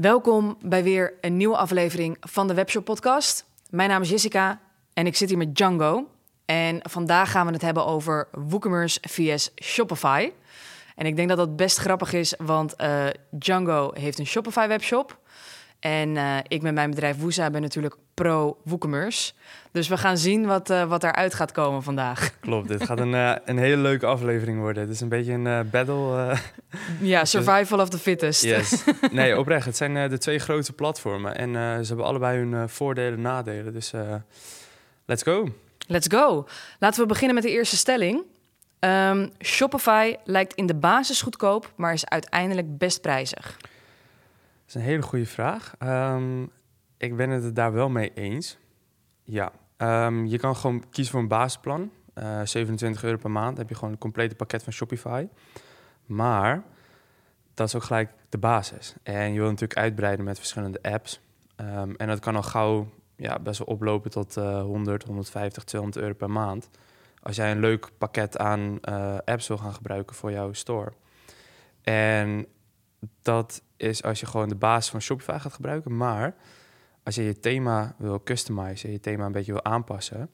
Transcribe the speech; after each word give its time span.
Welkom 0.00 0.56
bij 0.60 0.82
weer 0.82 1.14
een 1.20 1.36
nieuwe 1.36 1.56
aflevering 1.56 2.16
van 2.20 2.48
de 2.48 2.54
Webshop 2.54 2.84
Podcast. 2.84 3.44
Mijn 3.70 3.88
naam 3.88 4.02
is 4.02 4.08
Jessica 4.08 4.60
en 4.92 5.06
ik 5.06 5.16
zit 5.16 5.28
hier 5.28 5.38
met 5.38 5.54
Django. 5.54 6.08
En 6.44 6.80
vandaag 6.82 7.30
gaan 7.30 7.46
we 7.46 7.52
het 7.52 7.62
hebben 7.62 7.86
over 7.86 8.28
WooCommerce 8.32 9.00
vs 9.08 9.50
Shopify. 9.62 10.32
En 10.94 11.06
ik 11.06 11.16
denk 11.16 11.28
dat 11.28 11.36
dat 11.36 11.56
best 11.56 11.78
grappig 11.78 12.12
is, 12.12 12.34
want 12.38 12.74
uh, 12.80 13.06
Django 13.30 13.90
heeft 13.94 14.18
een 14.18 14.26
Shopify 14.26 14.66
webshop. 14.68 15.18
En 15.80 16.08
uh, 16.14 16.36
ik 16.48 16.62
met 16.62 16.74
mijn 16.74 16.90
bedrijf 16.90 17.18
Woesa 17.18 17.50
ben 17.50 17.62
natuurlijk 17.62 17.96
pro 18.14 18.58
WooCommerce. 18.64 19.32
Dus 19.72 19.88
we 19.88 19.96
gaan 19.96 20.18
zien 20.18 20.46
wat, 20.46 20.70
uh, 20.70 20.84
wat 20.84 21.04
eruit 21.04 21.34
gaat 21.34 21.52
komen 21.52 21.82
vandaag. 21.82 22.30
Klopt, 22.40 22.68
dit 22.68 22.84
gaat 22.84 22.98
een, 22.98 23.12
uh, 23.12 23.34
een 23.44 23.58
hele 23.58 23.76
leuke 23.76 24.06
aflevering 24.06 24.58
worden. 24.60 24.82
Het 24.82 24.92
is 24.92 25.00
een 25.00 25.08
beetje 25.08 25.32
een 25.32 25.70
battle. 25.70 26.36
ja, 27.00 27.24
survival 27.34 27.80
of 27.80 27.88
the 27.88 27.98
fittest. 27.98 28.42
Yes. 28.42 28.84
Nee, 29.10 29.38
oprecht. 29.38 29.66
Het 29.66 29.76
zijn 29.76 30.10
de 30.10 30.18
twee 30.18 30.38
grootste 30.38 30.72
platformen. 30.72 31.36
En 31.36 31.52
ze 31.52 31.88
hebben 31.88 32.06
allebei 32.06 32.38
hun 32.38 32.68
voordelen 32.68 33.12
en 33.12 33.20
nadelen. 33.20 33.72
Dus 33.72 33.92
let's 35.06 35.22
go. 35.22 35.48
Let's 35.86 36.06
go. 36.10 36.46
Laten 36.78 37.00
we 37.00 37.06
beginnen 37.06 37.34
met 37.34 37.44
de 37.44 37.50
eerste 37.50 37.76
stelling. 37.76 38.24
Um, 38.80 39.30
Shopify 39.40 40.14
lijkt 40.24 40.54
in 40.54 40.66
de 40.66 40.74
basis 40.74 41.22
goedkoop, 41.22 41.72
maar 41.76 41.92
is 41.92 42.06
uiteindelijk 42.06 42.78
best 42.78 43.00
prijzig. 43.00 43.56
Is 44.68 44.74
een 44.74 44.80
hele 44.80 45.02
goede 45.02 45.26
vraag. 45.26 45.74
Um, 45.82 46.50
ik 46.96 47.16
ben 47.16 47.30
het 47.30 47.54
daar 47.54 47.72
wel 47.72 47.88
mee 47.88 48.14
eens. 48.14 48.58
Ja, 49.24 49.52
um, 49.76 50.26
je 50.26 50.38
kan 50.38 50.56
gewoon 50.56 50.84
kiezen 50.90 51.12
voor 51.12 51.22
een 51.22 51.28
basisplan. 51.28 51.90
Uh, 52.14 52.40
27 52.44 53.02
euro 53.02 53.16
per 53.16 53.30
maand 53.30 53.58
heb 53.58 53.68
je 53.68 53.74
gewoon 53.74 53.92
een 53.92 53.98
complete 53.98 54.34
pakket 54.34 54.62
van 54.62 54.72
Shopify. 54.72 55.26
Maar 56.06 56.62
dat 57.54 57.66
is 57.66 57.74
ook 57.74 57.82
gelijk 57.82 58.10
de 58.28 58.38
basis. 58.38 58.94
En 59.02 59.32
je 59.32 59.38
wil 59.38 59.48
natuurlijk 59.48 59.78
uitbreiden 59.78 60.24
met 60.24 60.38
verschillende 60.38 60.82
apps. 60.82 61.20
Um, 61.56 61.94
en 61.96 62.06
dat 62.06 62.18
kan 62.18 62.36
al 62.36 62.42
gauw 62.42 62.88
ja, 63.16 63.38
best 63.38 63.58
wel 63.58 63.68
oplopen 63.68 64.10
tot 64.10 64.36
uh, 64.36 64.62
100, 64.62 65.04
150, 65.04 65.64
200 65.64 66.02
euro 66.02 66.14
per 66.14 66.30
maand. 66.30 66.70
Als 67.22 67.36
jij 67.36 67.50
een 67.50 67.60
leuk 67.60 67.90
pakket 67.98 68.38
aan 68.38 68.78
uh, 68.88 69.16
apps 69.24 69.48
wil 69.48 69.58
gaan 69.58 69.74
gebruiken 69.74 70.16
voor 70.16 70.30
jouw 70.30 70.52
store. 70.52 70.92
En 71.82 72.46
dat 73.22 73.62
is 73.78 74.02
als 74.02 74.20
je 74.20 74.26
gewoon 74.26 74.48
de 74.48 74.54
basis 74.54 74.90
van 74.90 75.00
Shopify 75.00 75.38
gaat 75.38 75.52
gebruiken. 75.52 75.96
Maar 75.96 76.34
als 77.02 77.14
je 77.14 77.22
je 77.22 77.40
thema 77.40 77.94
wil 77.98 78.22
customizen, 78.22 78.90
je 78.90 79.00
thema 79.00 79.26
een 79.26 79.32
beetje 79.32 79.52
wil 79.52 79.64
aanpassen, 79.64 80.30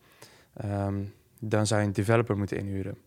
um, 0.65 1.15
dan 1.41 1.67
zou 1.67 1.81
je 1.81 1.87
een 1.87 1.93
developer 1.93 2.37
moeten 2.37 2.57
inhuren. 2.59 2.99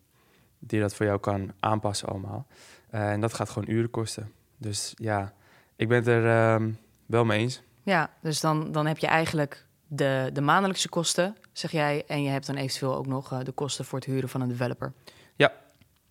Die 0.60 0.80
dat 0.80 0.96
voor 0.96 1.06
jou 1.06 1.20
kan 1.20 1.54
aanpassen 1.60 2.08
allemaal. 2.08 2.48
Uh, 2.94 3.12
en 3.12 3.22
dat 3.22 3.34
gaat 3.34 3.50
gewoon 3.50 3.70
uren 3.70 3.90
kosten. 3.90 4.32
Dus 4.58 4.94
ja, 4.96 5.34
ik 5.76 5.88
ben 5.88 5.98
het 5.98 6.08
er 6.08 6.54
um, 6.54 6.78
wel 7.06 7.26
mee 7.26 7.40
eens. 7.40 7.62
Ja, 7.84 8.10
dus 8.22 8.40
dan, 8.40 8.72
dan 8.72 8.86
heb 8.86 8.98
je 8.98 9.08
eigenlijk 9.08 9.66
de, 9.88 10.30
de 10.34 10.42
maandelijkse 10.42 10.90
kosten, 10.90 11.36
zeg 11.52 11.72
jij. 11.72 12.04
En 12.08 12.24
je 12.24 12.30
hebt 12.30 12.46
dan 12.46 12.56
eventueel 12.56 12.96
ook 12.96 13.08
nog 13.08 13.34
uh, 13.34 13.40
de 13.44 13.52
kosten 13.52 13.86
voor 13.86 14.00
het 14.00 14.08
huren 14.08 14.30
van 14.30 14.42
een 14.42 14.48
developer. 14.48 14.94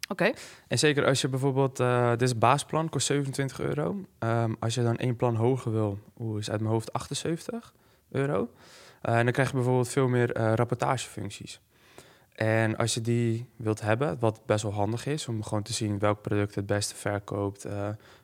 Oké. 0.08 0.22
Okay. 0.22 0.34
En 0.68 0.78
zeker 0.78 1.06
als 1.06 1.20
je 1.20 1.28
bijvoorbeeld, 1.28 1.80
uh, 1.80 2.10
dit 2.10 2.22
is 2.22 2.38
baasplan, 2.38 2.88
kost 2.88 3.06
27 3.06 3.60
euro. 3.60 4.04
Um, 4.18 4.56
als 4.60 4.74
je 4.74 4.82
dan 4.82 4.96
één 4.96 5.16
plan 5.16 5.34
hoger 5.34 5.72
wil, 5.72 5.98
hoe 6.14 6.38
is 6.38 6.50
uit 6.50 6.60
mijn 6.60 6.72
hoofd 6.72 6.92
78 6.92 7.74
euro. 8.10 8.50
Uh, 9.02 9.18
en 9.18 9.24
dan 9.24 9.32
krijg 9.32 9.48
je 9.48 9.54
bijvoorbeeld 9.54 9.88
veel 9.88 10.08
meer 10.08 10.38
uh, 10.38 10.52
rapportagefuncties. 10.54 11.60
En 12.32 12.76
als 12.76 12.94
je 12.94 13.00
die 13.00 13.48
wilt 13.56 13.80
hebben, 13.80 14.18
wat 14.18 14.40
best 14.46 14.62
wel 14.62 14.72
handig 14.72 15.06
is, 15.06 15.28
om 15.28 15.42
gewoon 15.42 15.62
te 15.62 15.72
zien 15.72 15.98
welk 15.98 16.22
product 16.22 16.54
het 16.54 16.66
beste 16.66 16.94
verkoopt, 16.94 17.66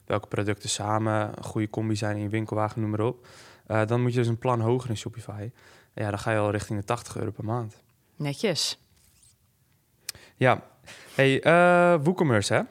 welke 0.05 0.27
producten 0.27 0.69
samen 0.69 1.31
een 1.35 1.43
goede 1.43 1.69
combi 1.69 1.95
zijn 1.95 2.15
in 2.15 2.21
je 2.21 2.29
winkelwagen, 2.29 2.81
noem 2.81 2.89
maar 2.89 2.99
op. 2.99 3.27
dan 3.65 4.01
moet 4.01 4.13
je 4.13 4.19
dus 4.19 4.27
een 4.27 4.37
plan 4.37 4.59
hoger 4.59 4.89
in 4.89 4.97
Shopify. 4.97 5.49
Ja, 5.93 6.09
dan 6.09 6.19
ga 6.19 6.31
je 6.31 6.37
al 6.37 6.51
richting 6.51 6.79
de 6.79 6.85
80 6.85 7.15
euro 7.15 7.31
per 7.31 7.45
maand. 7.45 7.75
Netjes. 8.15 8.79
Ja, 10.35 10.63
Hey, 11.15 11.45
uh, 11.45 12.03
WooCommerce, 12.03 12.53
hè? 12.53 12.61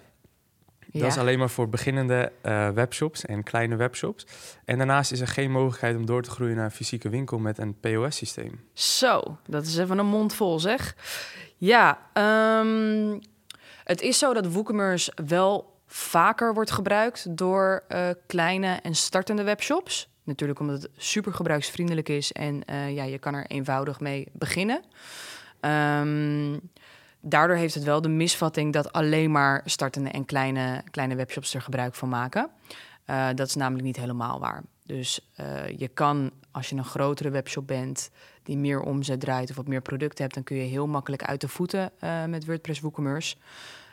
Ja. 0.93 1.01
Dat 1.01 1.11
is 1.11 1.19
alleen 1.19 1.39
maar 1.39 1.51
voor 1.51 1.69
beginnende 1.69 2.33
uh, 2.43 2.69
webshops 2.69 3.25
en 3.25 3.43
kleine 3.43 3.77
webshops. 3.77 4.27
En 4.65 4.79
daarnaast 4.79 5.13
is 5.13 5.21
er 5.21 5.27
geen 5.27 5.51
mogelijkheid 5.51 5.97
om 5.97 6.07
door 6.07 6.23
te 6.23 6.31
groeien 6.31 6.57
naar 6.57 6.65
een 6.65 6.71
fysieke 6.71 7.09
winkel 7.09 7.39
met 7.39 7.59
een 7.59 7.81
POS-systeem. 7.81 8.65
Zo, 8.73 9.39
dat 9.47 9.67
is 9.67 9.77
even 9.77 9.99
een 9.99 10.07
mond 10.07 10.35
vol, 10.35 10.61
zeg. 10.61 10.97
Ja, 11.57 11.99
um, 12.61 13.21
het 13.85 14.01
is 14.01 14.19
zo 14.19 14.35
dat 14.35 14.53
WooCommerce 14.53 15.13
wel 15.27 15.81
vaker 15.87 16.55
wordt 16.55 16.71
gebruikt 16.71 17.37
door 17.37 17.83
uh, 17.89 18.09
kleine 18.27 18.79
en 18.83 18.95
startende 18.95 19.43
webshops. 19.43 20.11
Natuurlijk 20.23 20.61
omdat 20.61 20.83
het 20.83 20.91
super 20.97 21.35
gebruiksvriendelijk 21.35 22.09
is 22.09 22.33
en 22.33 22.63
uh, 22.71 22.95
ja, 22.95 23.05
je 23.05 23.19
kan 23.19 23.35
er 23.35 23.47
eenvoudig 23.47 24.01
mee 24.01 24.29
beginnen. 24.33 24.83
Um, 25.61 26.71
daardoor 27.23 27.57
heeft 27.57 27.75
het 27.75 27.85
wel 27.85 28.01
de 28.01 28.09
misvatting 28.09 28.73
dat 28.73 28.93
alleen 28.93 29.31
maar 29.31 29.63
startende 29.65 30.11
en 30.11 30.25
kleine, 30.25 30.83
kleine 30.91 31.15
webshops 31.15 31.55
er 31.55 31.63
gebruik 31.63 31.95
van 31.95 32.09
maken. 32.09 32.51
Uh, 33.07 33.29
dat 33.35 33.47
is 33.47 33.55
namelijk 33.55 33.85
niet 33.85 33.97
helemaal 33.97 34.41
waar. 34.41 34.63
Dus 34.87 35.31
uh, 35.41 35.69
je 35.69 35.89
kan, 35.89 36.31
als 36.51 36.69
je 36.69 36.77
een 36.77 36.85
grotere 36.85 37.31
webshop 37.31 37.67
bent 37.67 38.11
die 38.43 38.57
meer 38.57 38.81
omzet 38.81 39.21
draait 39.21 39.51
of 39.51 39.57
wat 39.57 39.69
meer 39.69 39.81
producten 39.81 40.23
hebt, 40.23 40.35
dan 40.35 40.45
kun 40.45 40.57
je 40.57 40.63
heel 40.63 40.87
makkelijk 40.87 41.25
uit 41.25 41.41
de 41.41 41.49
voeten 41.49 41.91
uh, 42.01 42.25
met 42.25 42.45
WordPress 42.45 42.81
WooCommerce. 42.81 43.37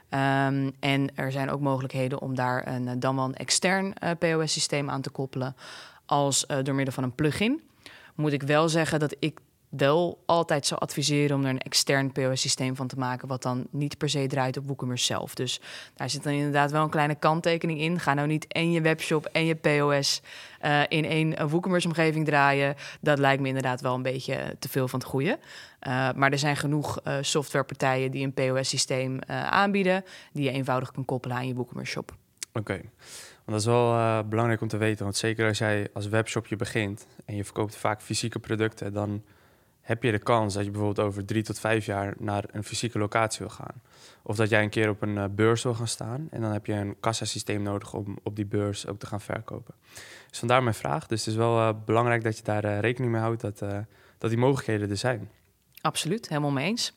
Um, 0.10 0.72
en 0.80 1.16
er 1.16 1.32
zijn 1.32 1.50
ook 1.50 1.60
mogelijkheden 1.60 2.22
om 2.22 2.36
daar 2.36 2.68
een, 2.68 3.00
dan 3.00 3.16
wel 3.16 3.26
een 3.26 3.36
extern 3.36 3.94
POS-systeem 4.20 4.90
aan 4.90 5.02
te 5.02 5.10
koppelen, 5.10 5.56
als 6.06 6.46
door 6.64 6.76
middel 6.76 6.94
van 6.94 7.04
een 7.04 7.16
plugin. 7.16 7.62
Moet 8.16 8.32
ik 8.32 8.44
wel 8.44 8.70
zeggen 8.70 9.00
dat 9.00 9.16
ik 9.20 9.40
wel 9.70 10.24
altijd 10.26 10.66
zou 10.66 10.82
adviseren 10.82 11.36
om 11.36 11.44
er 11.44 11.50
een 11.50 11.60
extern 11.60 12.12
POS-systeem 12.12 12.76
van 12.76 12.88
te 12.88 12.96
maken, 12.96 13.28
wat 13.28 13.42
dan 13.42 13.68
niet 13.72 13.98
per 13.98 14.10
se 14.10 14.28
draait 14.28 14.58
op 14.58 14.68
WooCommerce 14.68 15.06
zelf. 15.06 15.36
Dus 15.36 15.62
daar 15.96 16.10
zit 16.10 16.24
dan 16.24 16.34
inderdaad 16.34 16.72
wel 16.72 16.84
een 16.84 16.90
kleine 16.90 17.16
kanttekening 17.16 17.80
in. 17.80 18.00
Ga 18.00 18.14
nou 18.14 18.28
niet 18.28 18.48
en 18.48 18.72
je 18.72 18.82
webshop 18.82 19.26
en 19.26 19.46
je 19.46 19.56
POS 19.56 20.22
uh, 20.62 20.82
in 20.88 21.06
één 21.06 21.50
WooCommerce-omgeving 21.50 22.26
draaien. 22.26 22.76
Dat 23.02 23.20
lijkt 23.20 23.42
me 23.42 23.48
inderdaad 23.48 23.82
wel 23.82 23.96
een 23.96 24.02
beetje 24.02 24.56
te 24.60 24.70
veel 24.70 24.88
van 24.88 25.00
het 25.00 25.08
goede. 25.08 25.40
Maar 26.16 26.32
er 26.32 26.40
zijn 26.40 26.58
genoeg 26.58 27.00
softwarepartijen 27.22 28.12
die 28.12 28.26
een 28.26 28.34
POS-systeem 28.34 29.22
aanbieden, 29.28 30.04
die 30.34 30.44
je 30.44 30.52
eenvoudig 30.52 30.92
kan 30.92 31.06
koppelen 31.06 31.38
aan 31.38 31.48
je 31.48 31.54
WooCommerce-shop. 31.54 32.16
Oké. 32.54 32.82
Dat 33.46 33.60
is 33.60 33.66
wel 33.66 34.24
belangrijk 34.24 34.62
om 34.62 34.68
te 34.68 34.78
weten. 34.78 35.04
Want 35.04 35.18
zeker 35.18 35.48
als 35.48 35.58
jij 35.58 35.88
als 35.94 36.08
webshopje 36.08 36.56
begint 36.56 37.08
en 37.26 37.36
je 37.36 37.44
verkoopt 37.44 37.76
vaak 37.76 38.02
fysieke 38.02 38.40
producten, 38.40 38.94
dan 38.94 39.24
heb 39.90 40.04
je 40.04 40.12
de 40.12 40.20
kans 40.20 40.54
dat 40.54 40.66
je 40.66 40.72
bijvoorbeeld 40.72 41.08
over 41.08 41.26
drie 41.26 41.44
tot 41.44 41.60
vijf 41.60 41.86
jaar 41.86 42.14
naar 42.18 42.44
een 42.52 42.64
fysieke 42.64 43.00
locatie 43.00 43.40
wil 43.40 43.50
gaan. 43.50 43.82
Of 44.24 44.36
dat 44.36 44.50
jij 44.50 44.64
een 44.64 44.70
keer 44.70 44.90
op 44.90 45.02
een 45.02 45.16
uh, 45.16 45.26
beurs 45.32 45.64
wil 45.64 45.74
gaan 45.74 45.88
staan. 45.88 46.28
En 46.32 46.42
dan 46.42 46.52
heb 46.52 46.66
je 46.66 46.74
een 46.74 47.00
kassasysteem 47.00 47.62
nodig 47.62 47.94
om 47.94 48.18
op 48.24 48.36
die 48.36 48.46
beurs 48.46 48.88
ook 48.88 49.00
te 49.00 49.06
gaan 49.06 49.22
verkopen. 49.22 49.76
Dus 50.30 50.40
vandaar 50.40 50.64
mijn 50.64 50.76
vraag. 50.76 51.08
Dus 51.08 51.20
het 51.20 51.30
is 51.30 51.36
wel 51.36 51.58
uh, 51.58 51.70
belangrijk 51.86 52.24
dat 52.24 52.38
je 52.38 52.44
daar 52.44 52.66
uh, 52.66 52.80
rekening 52.80 53.12
mee 53.12 53.22
houdt 53.22 53.42
dat, 53.42 53.60
dat 54.18 54.30
die 54.30 54.38
mogelijkheden 54.38 54.90
er 54.90 54.98
zijn. 54.98 55.30
Absoluut, 55.82 56.28
helemaal 56.28 56.52
mee 56.52 56.68
eens. 56.68 56.94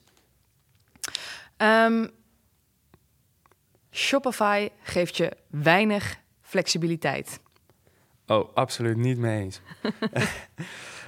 Um, 1.57 2.09
Shopify 3.91 4.69
geeft 4.81 5.17
je 5.17 5.37
weinig 5.47 6.17
flexibiliteit. 6.41 7.39
Oh, 8.27 8.55
absoluut 8.55 8.97
niet 8.97 9.17
mee 9.17 9.41
eens. 9.41 9.61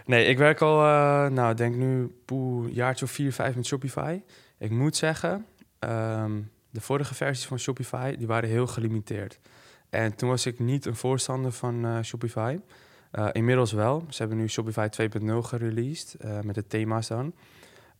Nee, 0.05 0.25
ik 0.25 0.37
werk 0.37 0.61
al, 0.61 0.79
uh, 0.81 1.27
nou, 1.27 1.53
denk 1.53 1.75
nu 1.75 2.15
een 2.25 2.69
jaartje 2.71 3.05
of 3.05 3.11
vier, 3.11 3.33
vijf 3.33 3.55
met 3.55 3.65
Shopify. 3.65 4.21
Ik 4.57 4.71
moet 4.71 4.95
zeggen, 4.95 5.45
um, 5.79 6.51
de 6.69 6.81
vorige 6.81 7.15
versies 7.15 7.45
van 7.45 7.59
Shopify, 7.59 8.15
die 8.17 8.27
waren 8.27 8.49
heel 8.49 8.67
gelimiteerd. 8.67 9.39
En 9.89 10.15
toen 10.15 10.29
was 10.29 10.45
ik 10.45 10.59
niet 10.59 10.85
een 10.85 10.95
voorstander 10.95 11.51
van 11.51 11.85
uh, 11.85 12.01
Shopify. 12.01 12.59
Uh, 13.11 13.27
inmiddels 13.31 13.71
wel. 13.71 14.05
Ze 14.09 14.17
hebben 14.17 14.37
nu 14.37 14.49
Shopify 14.49 14.87
2.0 15.01 15.27
gereleased, 15.37 16.17
met 16.43 16.55
de 16.55 16.67
thema's 16.67 17.07
dan. 17.07 17.33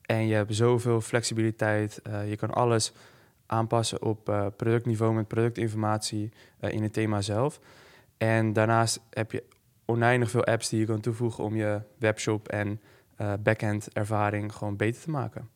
En 0.01 0.27
je 0.27 0.33
hebt 0.33 0.55
zoveel 0.55 1.01
flexibiliteit. 1.01 2.01
je 2.27 2.35
kan 2.35 2.49
alles 2.49 2.91
aanpassen 3.45 4.01
op 4.01 4.23
productniveau 4.57 5.13
met 5.13 5.27
productinformatie 5.27 6.31
in 6.59 6.83
het 6.83 6.93
thema 6.93 7.21
zelf. 7.21 7.59
En 8.17 8.53
daarnaast 8.53 8.99
heb 9.09 9.31
je 9.31 9.43
oneindig 9.85 10.29
veel 10.29 10.43
apps 10.43 10.69
die 10.69 10.79
je 10.79 10.85
kan 10.85 10.99
toevoegen 10.99 11.43
om 11.43 11.55
je 11.55 11.81
webshop 11.97 12.47
en 12.47 12.81
uh, 13.21 13.33
backend 13.39 13.93
ervaring 13.93 14.53
gewoon 14.53 14.75
beter 14.75 15.01
te 15.01 15.09
maken. 15.09 15.49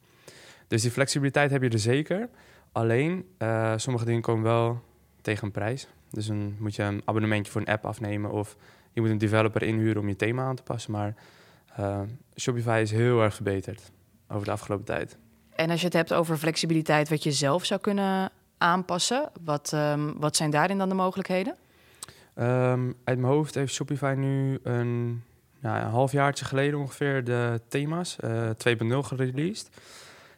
Dus 0.68 0.82
die 0.82 0.92
flexibiliteit 0.92 1.52
heb 1.52 1.62
je 1.62 1.70
er 1.70 1.80
zeker. 1.80 2.30
Alleen, 2.72 3.26
uh, 3.40 3.74
sommige 3.76 4.06
dingen 4.06 4.22
komen 4.22 4.44
wel 4.44 4.82
tegen 5.22 5.46
een 5.46 5.52
prijs. 5.52 5.88
Dus 6.10 6.26
dan 6.26 6.56
moet 6.60 6.76
je 6.76 6.84
een 6.84 7.02
abonnementje 7.06 7.52
voor 7.52 7.62
een 7.62 7.68
app 7.68 7.86
afnemen 7.86 8.32
of 8.32 8.56
je 8.94 9.02
moet 9.02 9.10
een 9.10 9.18
developer 9.18 9.64
inhuren 9.64 10.02
om 10.02 10.08
je 10.08 10.16
thema 10.16 10.44
aan 10.44 10.56
te 10.56 10.64
passen. 10.64 10.92
Maar 10.92 11.16
uh, 11.80 12.00
Shopify 12.36 12.80
is 12.82 12.92
heel 12.92 13.22
erg 13.22 13.34
verbeterd 13.34 13.92
over 14.28 14.46
de 14.46 14.52
afgelopen 14.52 14.86
tijd. 14.86 15.18
En 15.56 15.70
als 15.70 15.80
je 15.80 15.86
het 15.86 15.96
hebt 15.96 16.14
over 16.14 16.38
flexibiliteit 16.38 17.10
wat 17.10 17.24
je 17.24 17.32
zelf 17.32 17.66
zou 17.66 17.80
kunnen 17.80 18.32
aanpassen, 18.58 19.32
wat, 19.44 19.72
um, 19.76 20.20
wat 20.20 20.36
zijn 20.36 20.50
daarin 20.50 20.78
dan 20.78 20.90
de 20.90 20.96
mogelijkheden? 20.96 21.56
Ehm, 22.40 22.92
uit 23.04 23.20
mijn 23.20 23.34
hoofd 23.34 23.56
heeft 23.56 23.74
Shopify 23.74 24.14
nu 24.18 24.60
een, 24.64 25.24
nou, 25.60 25.80
een 25.80 25.90
halfjaartje 25.90 26.46
geleden 26.46 26.80
ongeveer 26.80 27.24
de 27.24 27.62
thema's 27.68 28.18
uh, 28.24 28.50
2.0 28.50 28.98
gereleased. 28.98 29.70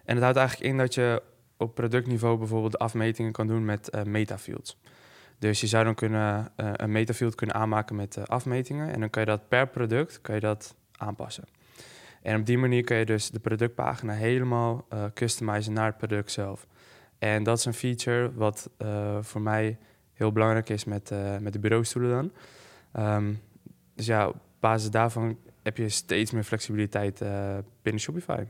En 0.05 0.15
het 0.15 0.23
houdt 0.23 0.37
eigenlijk 0.37 0.69
in 0.69 0.77
dat 0.77 0.93
je 0.93 1.21
op 1.57 1.75
productniveau 1.75 2.37
bijvoorbeeld 2.37 2.79
afmetingen 2.79 3.31
kan 3.31 3.47
doen 3.47 3.65
met 3.65 3.89
uh, 3.95 4.03
metafields. 4.03 4.77
Dus 5.39 5.61
je 5.61 5.67
zou 5.67 5.83
dan 5.83 5.95
kunnen, 5.95 6.51
uh, 6.57 6.71
een 6.75 6.91
metafield 6.91 7.35
kunnen 7.35 7.55
aanmaken 7.55 7.95
met 7.95 8.27
afmetingen. 8.27 8.93
En 8.93 8.99
dan 8.99 9.09
kan 9.09 9.21
je 9.21 9.27
dat 9.27 9.47
per 9.47 9.67
product 9.67 10.21
kan 10.21 10.35
je 10.35 10.41
dat 10.41 10.75
aanpassen. 10.91 11.43
En 12.21 12.39
op 12.39 12.45
die 12.45 12.57
manier 12.57 12.83
kan 12.83 12.97
je 12.97 13.05
dus 13.05 13.29
de 13.29 13.39
productpagina 13.39 14.13
helemaal 14.13 14.87
customizen 15.13 15.73
naar 15.73 15.85
het 15.85 15.97
product 15.97 16.31
zelf. 16.31 16.67
En 17.19 17.43
dat 17.43 17.57
is 17.57 17.65
een 17.65 17.73
feature 17.73 18.33
wat 18.33 18.69
voor 19.21 19.41
mij 19.41 19.77
heel 20.21 20.31
belangrijk 20.31 20.69
is 20.69 20.83
met, 20.83 21.11
met 21.39 21.53
de 21.53 21.59
bureaustoelen 21.59 22.11
dan. 22.11 22.31
Um, 23.05 23.41
dus 23.95 24.05
ja, 24.05 24.27
op 24.27 24.35
basis 24.59 24.89
daarvan 24.89 25.37
heb 25.63 25.77
je 25.77 25.89
steeds 25.89 26.31
meer 26.31 26.43
flexibiliteit 26.43 27.21
binnen 27.81 28.01
Shopify. 28.01 28.43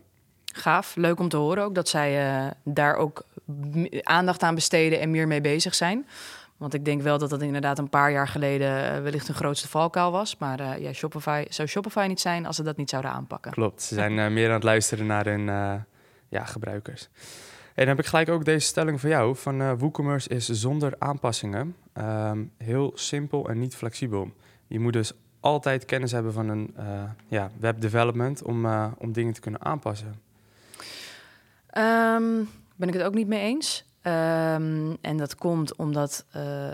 Gaaf, 0.53 0.95
leuk 0.95 1.19
om 1.19 1.29
te 1.29 1.37
horen 1.37 1.63
ook 1.63 1.75
dat 1.75 1.89
zij 1.89 2.53
daar 2.63 2.95
ook 2.95 3.25
aandacht 4.01 4.43
aan 4.43 4.55
besteden 4.55 4.99
en 4.99 5.11
meer 5.11 5.27
mee 5.27 5.41
bezig 5.41 5.75
zijn. 5.75 6.07
Want 6.57 6.73
ik 6.73 6.85
denk 6.85 7.01
wel 7.01 7.17
dat 7.17 7.29
dat 7.29 7.41
inderdaad 7.41 7.77
een 7.77 7.89
paar 7.89 8.11
jaar 8.11 8.27
geleden 8.27 8.95
uh, 8.95 9.01
wellicht 9.01 9.27
een 9.27 9.35
grootste 9.35 9.67
valkuil 9.67 10.11
was. 10.11 10.37
Maar 10.37 10.59
uh, 10.59 10.77
ja, 10.77 10.93
Shopify 10.93 11.45
zou 11.49 11.67
Shopify 11.67 12.05
niet 12.07 12.19
zijn 12.19 12.45
als 12.45 12.55
ze 12.55 12.63
dat 12.63 12.77
niet 12.77 12.89
zouden 12.89 13.11
aanpakken. 13.11 13.51
Klopt, 13.51 13.81
ze 13.81 13.93
zijn 13.93 14.33
meer 14.33 14.47
aan 14.47 14.53
het 14.53 14.63
luisteren 14.63 15.05
naar 15.05 15.25
hun 15.25 15.45
ja, 16.29 16.45
gebruikers. 16.45 17.09
En 17.81 17.87
dan 17.87 17.95
heb 17.95 18.05
ik 18.05 18.11
gelijk 18.11 18.29
ook 18.29 18.45
deze 18.45 18.67
stelling 18.67 18.99
voor 18.99 19.09
jou. 19.09 19.35
Van 19.35 19.77
WooCommerce 19.77 20.29
is 20.29 20.49
zonder 20.49 20.93
aanpassingen 20.97 21.75
um, 21.93 22.51
heel 22.57 22.91
simpel 22.93 23.49
en 23.49 23.59
niet 23.59 23.75
flexibel. 23.75 24.31
Je 24.67 24.79
moet 24.79 24.93
dus 24.93 25.13
altijd 25.39 25.85
kennis 25.85 26.11
hebben 26.11 26.33
van 26.33 26.49
een 26.49 26.75
ja, 27.27 27.51
webdevelopment 27.59 28.43
om, 28.43 28.65
om 28.97 29.11
dingen 29.11 29.33
te 29.33 29.39
kunnen 29.39 29.61
aanpassen. 29.61 30.21
Um, 31.77 32.49
ben 32.75 32.87
ik 32.87 32.93
het 32.93 33.03
ook 33.03 33.13
niet 33.13 33.27
mee 33.27 33.41
eens. 33.41 33.85
Um, 34.03 34.97
en 35.01 35.17
dat 35.17 35.35
komt 35.35 35.75
omdat 35.75 36.25
uh, 36.35 36.71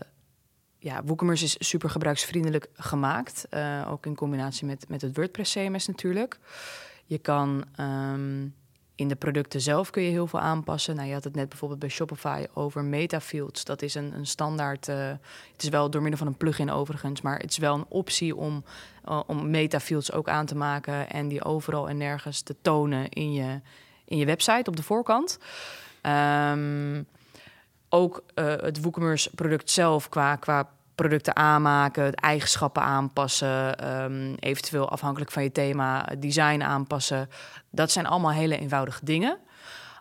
ja, 0.78 1.04
WooCommerce 1.04 1.44
is 1.46 1.56
super 1.60 1.90
gebruiksvriendelijk 1.90 2.70
gemaakt. 2.74 3.48
Uh, 3.50 3.88
ook 3.92 4.06
in 4.06 4.16
combinatie 4.16 4.66
met, 4.66 4.90
met 4.90 5.02
het 5.02 5.16
WordPress 5.16 5.54
CMS 5.54 5.88
natuurlijk. 5.88 6.40
Je 7.06 7.18
kan 7.18 7.66
in 8.98 9.08
de 9.08 9.16
producten 9.16 9.62
zelf 9.62 9.90
kun 9.90 10.04
je 10.04 10.10
heel 10.10 10.28
veel 10.28 10.40
aanpassen. 10.40 10.96
Nou, 10.96 11.08
je 11.08 11.14
had 11.14 11.24
het 11.24 11.36
net 11.36 11.50
bijvoorbeeld 11.50 11.80
bij 11.80 11.90
Shopify 11.90 12.46
over 12.54 12.84
metafields. 12.84 13.64
Dat 13.64 13.82
is 13.82 13.96
een, 13.96 14.14
een 14.14 14.26
standaard. 14.26 14.88
Uh, 14.88 15.08
het 15.52 15.64
is 15.64 15.70
wel 15.70 15.90
door 15.90 16.02
middel 16.02 16.20
van 16.20 16.28
een 16.28 16.38
plugin 16.38 16.72
overigens, 16.72 17.22
maar 17.22 17.40
het 17.40 17.52
is 17.52 17.58
wel 17.58 17.76
een 17.76 17.86
optie 17.88 18.36
om, 18.36 18.64
uh, 19.10 19.22
om 19.28 19.50
metafields 19.50 20.12
ook 20.12 20.28
aan 20.28 20.46
te 20.46 20.56
maken 20.56 21.10
en 21.10 21.28
die 21.28 21.44
overal 21.44 21.90
en 21.90 21.98
nergens 21.98 22.42
te 22.42 22.56
tonen 22.62 23.10
in 23.10 23.34
je, 23.34 23.62
in 24.06 24.18
je 24.18 24.26
website 24.26 24.70
op 24.70 24.76
de 24.76 24.84
voorkant. 24.84 25.40
Um, 26.02 27.08
ook 27.90 28.24
uh, 28.36 28.46
het 28.46 28.82
WooCommerce 28.82 29.30
product 29.36 29.70
zelf 29.70 30.10
qua, 30.10 30.36
qua 30.36 30.70
producten 30.98 31.36
aanmaken, 31.36 32.14
eigenschappen 32.14 32.82
aanpassen, 32.82 33.92
um, 34.04 34.36
eventueel 34.40 34.90
afhankelijk 34.90 35.32
van 35.32 35.44
je 35.44 35.52
thema 35.52 36.10
design 36.20 36.62
aanpassen. 36.62 37.30
Dat 37.72 37.92
zijn 37.92 38.06
allemaal 38.06 38.32
hele 38.32 38.58
eenvoudige 38.58 39.06
dingen. 39.06 39.38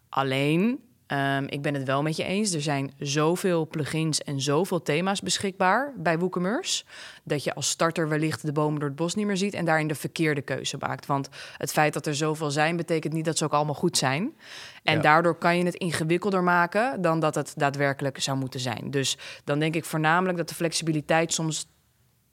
Alleen 0.09 0.81
Um, 1.13 1.47
ik 1.49 1.63
ben 1.63 1.75
het 1.75 1.85
wel 1.85 2.03
met 2.03 2.17
je 2.17 2.25
eens. 2.25 2.53
Er 2.53 2.63
zijn 2.63 2.93
zoveel 2.99 3.67
plugins 3.67 4.23
en 4.23 4.41
zoveel 4.41 4.83
thema's 4.83 5.21
beschikbaar 5.21 5.93
bij 5.97 6.19
WooCommerce. 6.19 6.85
Dat 7.25 7.45
je 7.45 7.55
als 7.55 7.69
starter 7.69 8.09
wellicht 8.09 8.47
de 8.47 8.53
bomen 8.53 8.81
door 8.81 8.89
het 8.89 8.99
bos 8.99 9.15
niet 9.15 9.27
meer 9.27 9.37
ziet 9.37 9.55
en 9.55 9.65
daarin 9.65 9.89
de 9.89 9.95
verkeerde 9.95 10.43
keuze 10.43 10.77
maakt. 10.81 11.07
Want 11.07 11.29
het 11.57 11.73
feit 11.73 11.93
dat 11.93 12.07
er 12.07 12.15
zoveel 12.15 12.51
zijn, 12.51 12.77
betekent 12.77 13.13
niet 13.13 13.25
dat 13.25 13.39
ze 13.39 13.45
ook 13.45 13.53
allemaal 13.53 13.75
goed 13.75 13.97
zijn. 13.97 14.37
En 14.83 14.97
ja. 14.97 15.01
daardoor 15.01 15.35
kan 15.35 15.59
je 15.59 15.65
het 15.65 15.75
ingewikkelder 15.75 16.43
maken 16.43 17.03
dan 17.03 17.21
dat 17.21 17.35
het 17.35 17.53
daadwerkelijk 17.57 18.21
zou 18.21 18.39
moeten 18.39 18.61
zijn. 18.61 18.91
Dus 18.91 19.19
dan 19.45 19.59
denk 19.59 19.75
ik 19.75 19.85
voornamelijk 19.85 20.39
dat 20.39 20.49
de 20.49 20.55
flexibiliteit 20.55 21.33
soms 21.33 21.69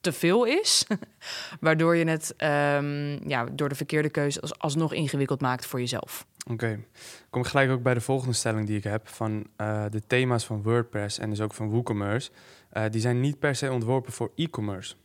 te 0.03 0.11
veel 0.11 0.45
is. 0.45 0.87
waardoor 1.59 1.95
je 1.95 2.05
het 2.05 2.33
um, 2.37 3.29
ja, 3.29 3.45
door 3.51 3.69
de 3.69 3.75
verkeerde 3.75 4.09
keuze 4.09 4.41
als, 4.41 4.59
alsnog 4.59 4.93
ingewikkeld 4.93 5.41
maakt 5.41 5.65
voor 5.65 5.79
jezelf. 5.79 6.25
Oké, 6.51 6.79
kom 7.29 7.41
ik 7.41 7.47
gelijk 7.47 7.71
ook 7.71 7.83
bij 7.83 7.93
de 7.93 8.01
volgende 8.01 8.33
stelling 8.33 8.67
die 8.67 8.77
ik 8.77 8.83
heb 8.83 9.07
van 9.07 9.47
uh, 9.57 9.85
de 9.89 10.01
thema's 10.07 10.45
van 10.45 10.63
WordPress 10.63 11.19
en 11.19 11.29
dus 11.29 11.41
ook 11.41 11.53
van 11.53 11.69
WooCommerce. 11.69 12.31
Uh, 12.73 12.83
die 12.89 13.01
zijn 13.01 13.19
niet 13.19 13.39
per 13.39 13.55
se 13.55 13.71
ontworpen 13.71 14.13
voor 14.13 14.31
e-commerce. 14.35 14.95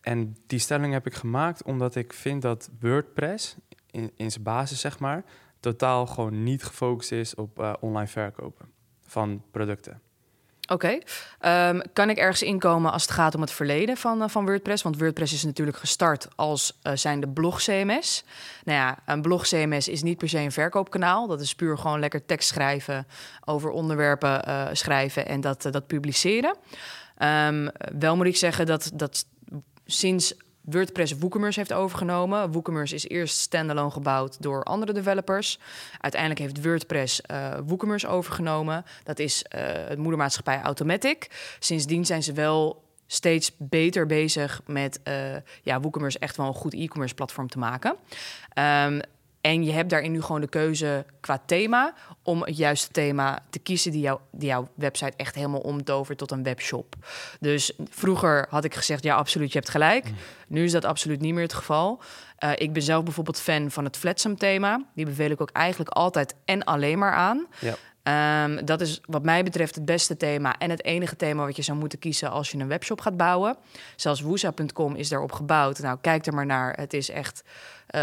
En 0.00 0.36
die 0.46 0.58
stelling 0.58 0.92
heb 0.92 1.06
ik 1.06 1.14
gemaakt 1.14 1.62
omdat 1.62 1.94
ik 1.94 2.12
vind 2.12 2.42
dat 2.42 2.70
WordPress 2.80 3.56
in, 3.90 4.10
in 4.16 4.30
zijn 4.30 4.44
basis, 4.44 4.80
zeg 4.80 4.98
maar, 4.98 5.24
totaal 5.60 6.06
gewoon 6.06 6.42
niet 6.42 6.64
gefocust 6.64 7.12
is 7.12 7.34
op 7.34 7.60
uh, 7.60 7.72
online 7.80 8.08
verkopen 8.08 8.66
van 9.06 9.42
producten. 9.50 10.00
Oké. 10.72 10.98
Um, 11.46 11.82
kan 11.92 12.10
ik 12.10 12.16
ergens 12.16 12.42
inkomen 12.42 12.92
als 12.92 13.02
het 13.02 13.10
gaat 13.10 13.34
om 13.34 13.40
het 13.40 13.50
verleden 13.50 13.96
van, 13.96 14.22
uh, 14.22 14.28
van 14.28 14.44
WordPress? 14.44 14.82
Want 14.82 14.98
WordPress 14.98 15.32
is 15.32 15.44
natuurlijk 15.44 15.76
gestart 15.76 16.28
als 16.36 16.78
uh, 16.82 16.92
zijnde 16.94 17.28
blog-CMS. 17.28 18.24
Nou 18.64 18.78
ja, 18.78 18.98
een 19.06 19.22
blog-CMS 19.22 19.88
is 19.88 20.02
niet 20.02 20.18
per 20.18 20.28
se 20.28 20.38
een 20.38 20.52
verkoopkanaal. 20.52 21.26
Dat 21.26 21.40
is 21.40 21.54
puur 21.54 21.78
gewoon 21.78 22.00
lekker 22.00 22.26
tekst 22.26 22.48
schrijven, 22.48 23.06
over 23.44 23.70
onderwerpen 23.70 24.48
uh, 24.48 24.66
schrijven 24.72 25.26
en 25.26 25.40
dat, 25.40 25.62
dat 25.62 25.86
publiceren. 25.86 26.56
Um, 27.18 27.70
wel 27.98 28.16
moet 28.16 28.26
ik 28.26 28.36
zeggen 28.36 28.66
dat, 28.66 28.90
dat 28.94 29.24
sinds 29.86 30.34
WordPress 30.62 31.18
WooCommerce 31.18 31.58
heeft 31.58 31.72
overgenomen. 31.72 32.52
WooCommerce 32.52 32.94
is 32.94 33.08
eerst 33.08 33.38
standalone 33.38 33.90
gebouwd 33.90 34.42
door 34.42 34.62
andere 34.62 34.92
developers. 34.92 35.58
Uiteindelijk 36.00 36.40
heeft 36.40 36.64
WordPress 36.64 37.20
uh, 37.30 37.54
WooCommerce 37.66 38.08
overgenomen. 38.08 38.84
Dat 39.04 39.18
is 39.18 39.44
uh, 39.54 39.60
het 39.64 39.98
moedermaatschappij 39.98 40.60
Automatic. 40.62 41.30
Sindsdien 41.58 42.06
zijn 42.06 42.22
ze 42.22 42.32
wel 42.32 42.82
steeds 43.06 43.52
beter 43.58 44.06
bezig 44.06 44.60
met 44.66 45.00
uh, 45.08 45.14
ja, 45.62 45.80
WooCommerce 45.80 46.18
echt 46.18 46.36
wel 46.36 46.46
een 46.46 46.54
goed 46.54 46.74
e-commerce 46.74 47.14
platform 47.14 47.48
te 47.48 47.58
maken. 47.58 47.96
Um, 48.58 49.00
en 49.42 49.64
je 49.64 49.72
hebt 49.72 49.90
daarin 49.90 50.12
nu 50.12 50.22
gewoon 50.22 50.40
de 50.40 50.48
keuze 50.48 51.04
qua 51.20 51.42
thema 51.46 51.94
om 52.22 52.42
het 52.42 52.56
juiste 52.56 52.88
thema 52.88 53.42
te 53.50 53.58
kiezen 53.58 53.92
die, 53.92 54.00
jou, 54.00 54.20
die 54.30 54.48
jouw 54.48 54.68
website 54.74 55.12
echt 55.16 55.34
helemaal 55.34 55.60
omtovert 55.60 56.18
tot 56.18 56.30
een 56.30 56.42
webshop. 56.42 56.94
Dus 57.40 57.72
vroeger 57.90 58.46
had 58.50 58.64
ik 58.64 58.74
gezegd, 58.74 59.02
ja, 59.02 59.16
absoluut, 59.16 59.52
je 59.52 59.58
hebt 59.58 59.70
gelijk. 59.70 60.08
Mm. 60.08 60.16
Nu 60.46 60.64
is 60.64 60.72
dat 60.72 60.84
absoluut 60.84 61.20
niet 61.20 61.34
meer 61.34 61.42
het 61.42 61.52
geval. 61.52 62.02
Uh, 62.44 62.50
ik 62.54 62.72
ben 62.72 62.82
zelf 62.82 63.04
bijvoorbeeld 63.04 63.40
fan 63.40 63.70
van 63.70 63.84
het 63.84 63.96
Flatsum 63.96 64.36
thema. 64.36 64.84
Die 64.94 65.04
beveel 65.04 65.30
ik 65.30 65.40
ook 65.40 65.50
eigenlijk 65.50 65.90
altijd 65.90 66.34
en 66.44 66.64
alleen 66.64 66.98
maar 66.98 67.12
aan. 67.12 67.46
Ja. 67.58 67.74
Um, 68.04 68.64
dat 68.64 68.80
is 68.80 69.00
wat 69.06 69.22
mij 69.22 69.44
betreft 69.44 69.74
het 69.74 69.84
beste 69.84 70.16
thema 70.16 70.58
en 70.58 70.70
het 70.70 70.84
enige 70.84 71.16
thema 71.16 71.44
wat 71.44 71.56
je 71.56 71.62
zou 71.62 71.78
moeten 71.78 71.98
kiezen 71.98 72.30
als 72.30 72.50
je 72.50 72.58
een 72.58 72.68
webshop 72.68 73.00
gaat 73.00 73.16
bouwen. 73.16 73.56
Zelfs 73.96 74.20
woesa.com 74.20 74.94
is 74.94 75.08
daarop 75.08 75.32
gebouwd. 75.32 75.78
Nou, 75.78 75.98
kijk 76.00 76.26
er 76.26 76.34
maar 76.34 76.46
naar. 76.46 76.72
Het 76.76 76.92
is 76.92 77.10
echt. 77.10 77.44
Uh, 77.90 78.00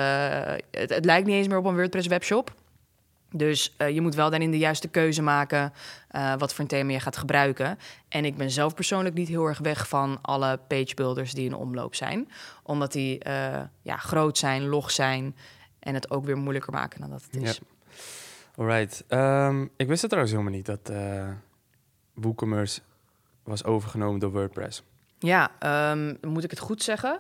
het, 0.71 0.89
het, 0.89 1.05
lijkt 1.05 1.27
niet 1.27 1.35
eens 1.35 1.47
meer 1.47 1.57
op 1.57 1.65
een 1.65 1.75
WordPress 1.75 2.07
webshop. 2.07 2.53
Dus 3.31 3.75
uh, 3.77 3.89
je 3.89 4.01
moet 4.01 4.15
wel 4.15 4.29
dan 4.29 4.41
in 4.41 4.51
de 4.51 4.57
juiste 4.57 4.87
keuze 4.87 5.21
maken 5.21 5.73
uh, 6.11 6.33
wat 6.37 6.53
voor 6.53 6.59
een 6.59 6.69
thema 6.69 6.91
je 6.91 6.99
gaat 6.99 7.17
gebruiken. 7.17 7.79
En 8.09 8.25
ik 8.25 8.37
ben 8.37 8.51
zelf 8.51 8.73
persoonlijk 8.73 9.15
niet 9.15 9.27
heel 9.27 9.45
erg 9.45 9.59
weg 9.59 9.87
van 9.87 10.19
alle 10.21 10.59
page 10.67 10.95
builders 10.95 11.33
die 11.33 11.45
in 11.45 11.55
omloop 11.55 11.95
zijn. 11.95 12.29
Omdat 12.63 12.91
die 12.91 13.21
ja, 13.81 13.97
groot 13.97 14.37
zijn, 14.37 14.67
log 14.67 14.91
zijn 14.91 15.35
en 15.79 15.93
het 15.93 16.11
ook 16.11 16.25
weer 16.25 16.37
moeilijker 16.37 16.73
maken 16.73 17.01
dan 17.01 17.09
dat 17.09 17.23
het 17.31 17.41
is. 17.41 17.55
Ja. 17.55 17.78
Alright. 18.59 19.03
Um, 19.09 19.69
ik 19.77 19.87
wist 19.87 20.01
het 20.01 20.09
trouwens 20.09 20.31
helemaal 20.31 20.53
niet 20.53 20.65
dat 20.65 20.89
uh, 20.91 21.29
WooCommerce 22.13 22.81
was 23.43 23.63
overgenomen 23.63 24.19
door 24.19 24.31
WordPress. 24.31 24.83
Ja, 25.19 25.51
um, 25.91 26.17
moet 26.21 26.43
ik 26.43 26.49
het 26.49 26.59
goed 26.59 26.83
zeggen? 26.83 27.19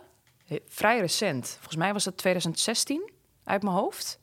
Vrij 0.67 0.99
recent. 0.99 1.47
Volgens 1.47 1.75
mij 1.75 1.93
was 1.93 2.03
dat 2.03 2.17
2016 2.17 3.11
uit 3.43 3.63
mijn 3.63 3.75
hoofd. 3.75 4.19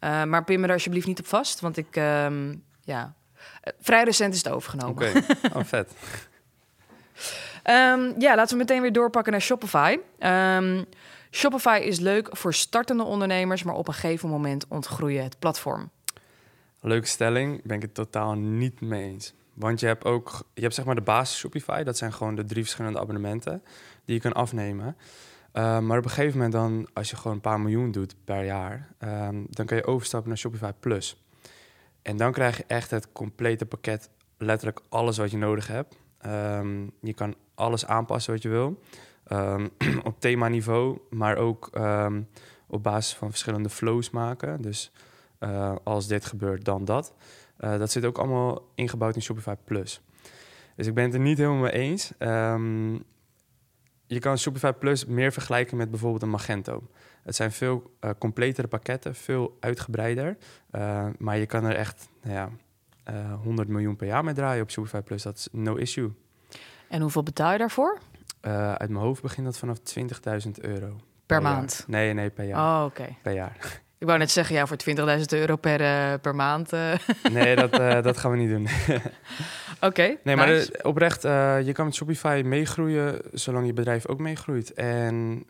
Uh, 0.00 0.24
maar 0.24 0.44
pin 0.44 0.60
me 0.60 0.66
er 0.66 0.72
alsjeblieft 0.72 1.06
niet 1.06 1.18
op 1.18 1.26
vast, 1.26 1.60
want 1.60 1.76
ik, 1.76 1.96
um, 1.96 2.64
ja, 2.80 3.14
uh, 3.64 3.72
vrij 3.80 4.04
recent 4.04 4.34
is 4.34 4.42
het 4.42 4.52
overgenomen. 4.52 4.94
Oké, 4.94 5.06
okay. 5.06 5.50
oh, 5.60 5.64
vet. 5.64 5.92
ja, 8.18 8.34
laten 8.34 8.48
we 8.48 8.56
meteen 8.56 8.80
weer 8.80 8.92
doorpakken 8.92 9.32
naar 9.32 9.42
Shopify. 9.42 9.98
Shopify 11.30 11.80
is 11.82 11.98
leuk 11.98 12.36
voor 12.36 12.54
startende 12.54 13.02
ondernemers, 13.02 13.62
maar 13.62 13.74
op 13.74 13.88
een 13.88 13.94
gegeven 13.94 14.28
moment 14.28 14.66
ontgroeien 14.68 15.22
het 15.22 15.38
platform. 15.38 15.90
Leuke 16.80 17.06
stelling, 17.06 17.62
ben 17.64 17.76
ik 17.76 17.82
het 17.82 17.94
totaal 17.94 18.34
niet 18.34 18.80
mee 18.80 19.02
eens. 19.02 19.34
Want 19.54 19.80
je 19.80 19.86
hebt 19.86 20.04
ook, 20.04 20.42
je 20.54 20.62
hebt 20.62 20.74
zeg 20.74 20.84
maar 20.84 20.94
de 20.94 21.00
basis 21.00 21.38
Shopify, 21.38 21.82
dat 21.82 21.96
zijn 21.96 22.12
gewoon 22.12 22.34
de 22.34 22.44
drie 22.44 22.62
verschillende 22.62 22.98
abonnementen 23.00 23.62
die 24.04 24.14
je 24.14 24.20
kan 24.20 24.32
afnemen. 24.32 24.96
Uh, 25.52 25.78
maar 25.78 25.98
op 25.98 26.04
een 26.04 26.10
gegeven 26.10 26.36
moment 26.36 26.52
dan, 26.52 26.88
als 26.92 27.10
je 27.10 27.16
gewoon 27.16 27.32
een 27.32 27.40
paar 27.40 27.60
miljoen 27.60 27.90
doet 27.90 28.14
per 28.24 28.44
jaar, 28.44 28.88
um, 28.98 29.46
dan 29.50 29.66
kan 29.66 29.76
je 29.76 29.86
overstappen 29.86 30.28
naar 30.28 30.38
Shopify 30.38 30.70
Plus. 30.80 31.22
En 32.02 32.16
dan 32.16 32.32
krijg 32.32 32.56
je 32.56 32.64
echt 32.66 32.90
het 32.90 33.12
complete 33.12 33.66
pakket, 33.66 34.10
letterlijk 34.36 34.80
alles 34.88 35.18
wat 35.18 35.30
je 35.30 35.36
nodig 35.36 35.66
hebt. 35.66 35.96
Um, 36.26 36.92
je 37.00 37.14
kan 37.14 37.34
alles 37.54 37.86
aanpassen 37.86 38.32
wat 38.32 38.42
je 38.42 38.48
wil. 38.48 38.82
Ehm, 39.24 39.68
op 40.04 40.20
themaniveau, 40.20 40.98
maar 41.10 41.36
ook 41.36 41.68
ehm, 41.72 42.22
op 42.66 42.82
basis 42.82 43.14
van 43.14 43.30
verschillende 43.30 43.68
flows 43.68 44.10
maken. 44.10 44.62
Dus 44.62 44.92
eh, 45.38 45.74
als 45.84 46.06
dit 46.06 46.24
gebeurt, 46.24 46.64
dan 46.64 46.84
dat. 46.84 47.14
Eh, 47.56 47.78
dat 47.78 47.90
zit 47.90 48.04
ook 48.04 48.18
allemaal 48.18 48.70
ingebouwd 48.74 49.14
in 49.14 49.22
Shopify 49.22 49.54
Plus. 49.64 50.00
Dus 50.76 50.86
ik 50.86 50.94
ben 50.94 51.04
het 51.04 51.14
er 51.14 51.20
niet 51.20 51.38
helemaal 51.38 51.60
mee 51.60 51.72
eens. 51.72 52.12
Ehm, 52.18 52.92
je 54.06 54.18
kan 54.18 54.38
Shopify 54.38 54.72
Plus 54.72 55.04
meer 55.04 55.32
vergelijken 55.32 55.76
met 55.76 55.90
bijvoorbeeld 55.90 56.22
een 56.22 56.30
Magento. 56.30 56.82
Het 57.22 57.36
zijn 57.36 57.52
veel 57.52 57.96
uh, 58.00 58.10
completere 58.18 58.68
pakketten, 58.68 59.14
veel 59.14 59.56
uitgebreider. 59.60 60.36
maar 61.18 61.38
je 61.38 61.46
kan 61.46 61.64
er 61.64 61.74
echt 61.74 62.08
nou 62.22 62.34
ja, 62.34 62.50
100 63.42 63.68
miljoen 63.68 63.96
per 63.96 64.06
jaar 64.06 64.24
mee 64.24 64.34
draaien 64.34 64.62
op 64.62 64.70
Shopify 64.70 65.00
Plus. 65.00 65.22
Dat 65.22 65.36
is 65.36 65.48
no 65.52 65.74
issue. 65.74 66.12
En 66.88 67.00
hoeveel 67.00 67.22
betaal 67.22 67.52
je 67.52 67.58
daarvoor? 67.58 67.98
uit 68.40 68.90
mijn 68.90 69.04
hoofd 69.04 69.22
begint 69.22 69.46
dat 69.46 69.58
vanaf 69.58 69.78
20.000 70.46 70.50
euro. 70.60 71.00
Per, 71.26 71.42
maand? 71.42 71.84
Nee, 71.86 72.12
nee, 72.12 72.30
per 72.30 72.44
jaar. 72.44 72.80
Oh, 72.80 72.84
oké. 72.84 73.16
Per 73.22 73.32
jaar. 73.32 73.82
Ik 73.98 74.06
wou 74.06 74.18
net 74.18 74.30
zeggen, 74.30 74.54
ja, 74.54 74.66
voor 74.66 74.76
20.000 75.18 75.24
euro 75.28 75.56
per, 75.56 75.80
uh, 75.80 76.14
per 76.20 76.34
maand. 76.34 76.72
Uh. 76.72 76.94
Nee, 77.32 77.56
dat, 77.56 77.80
uh, 77.80 78.02
dat 78.02 78.18
gaan 78.18 78.30
we 78.30 78.36
niet 78.36 78.50
doen. 78.50 78.68
Oké. 79.76 79.86
Okay, 79.86 80.18
nee, 80.22 80.36
maar 80.36 80.46
de, 80.46 80.78
oprecht, 80.82 81.22
je 81.22 81.70
kan 81.72 81.84
met 81.84 81.94
Shopify 81.94 82.42
meegroeien 82.44 83.20
zolang 83.32 83.66
je 83.66 83.72
bedrijf 83.72 84.06
ook 84.06 84.18
meegroeit. 84.18 84.72
En 84.72 85.44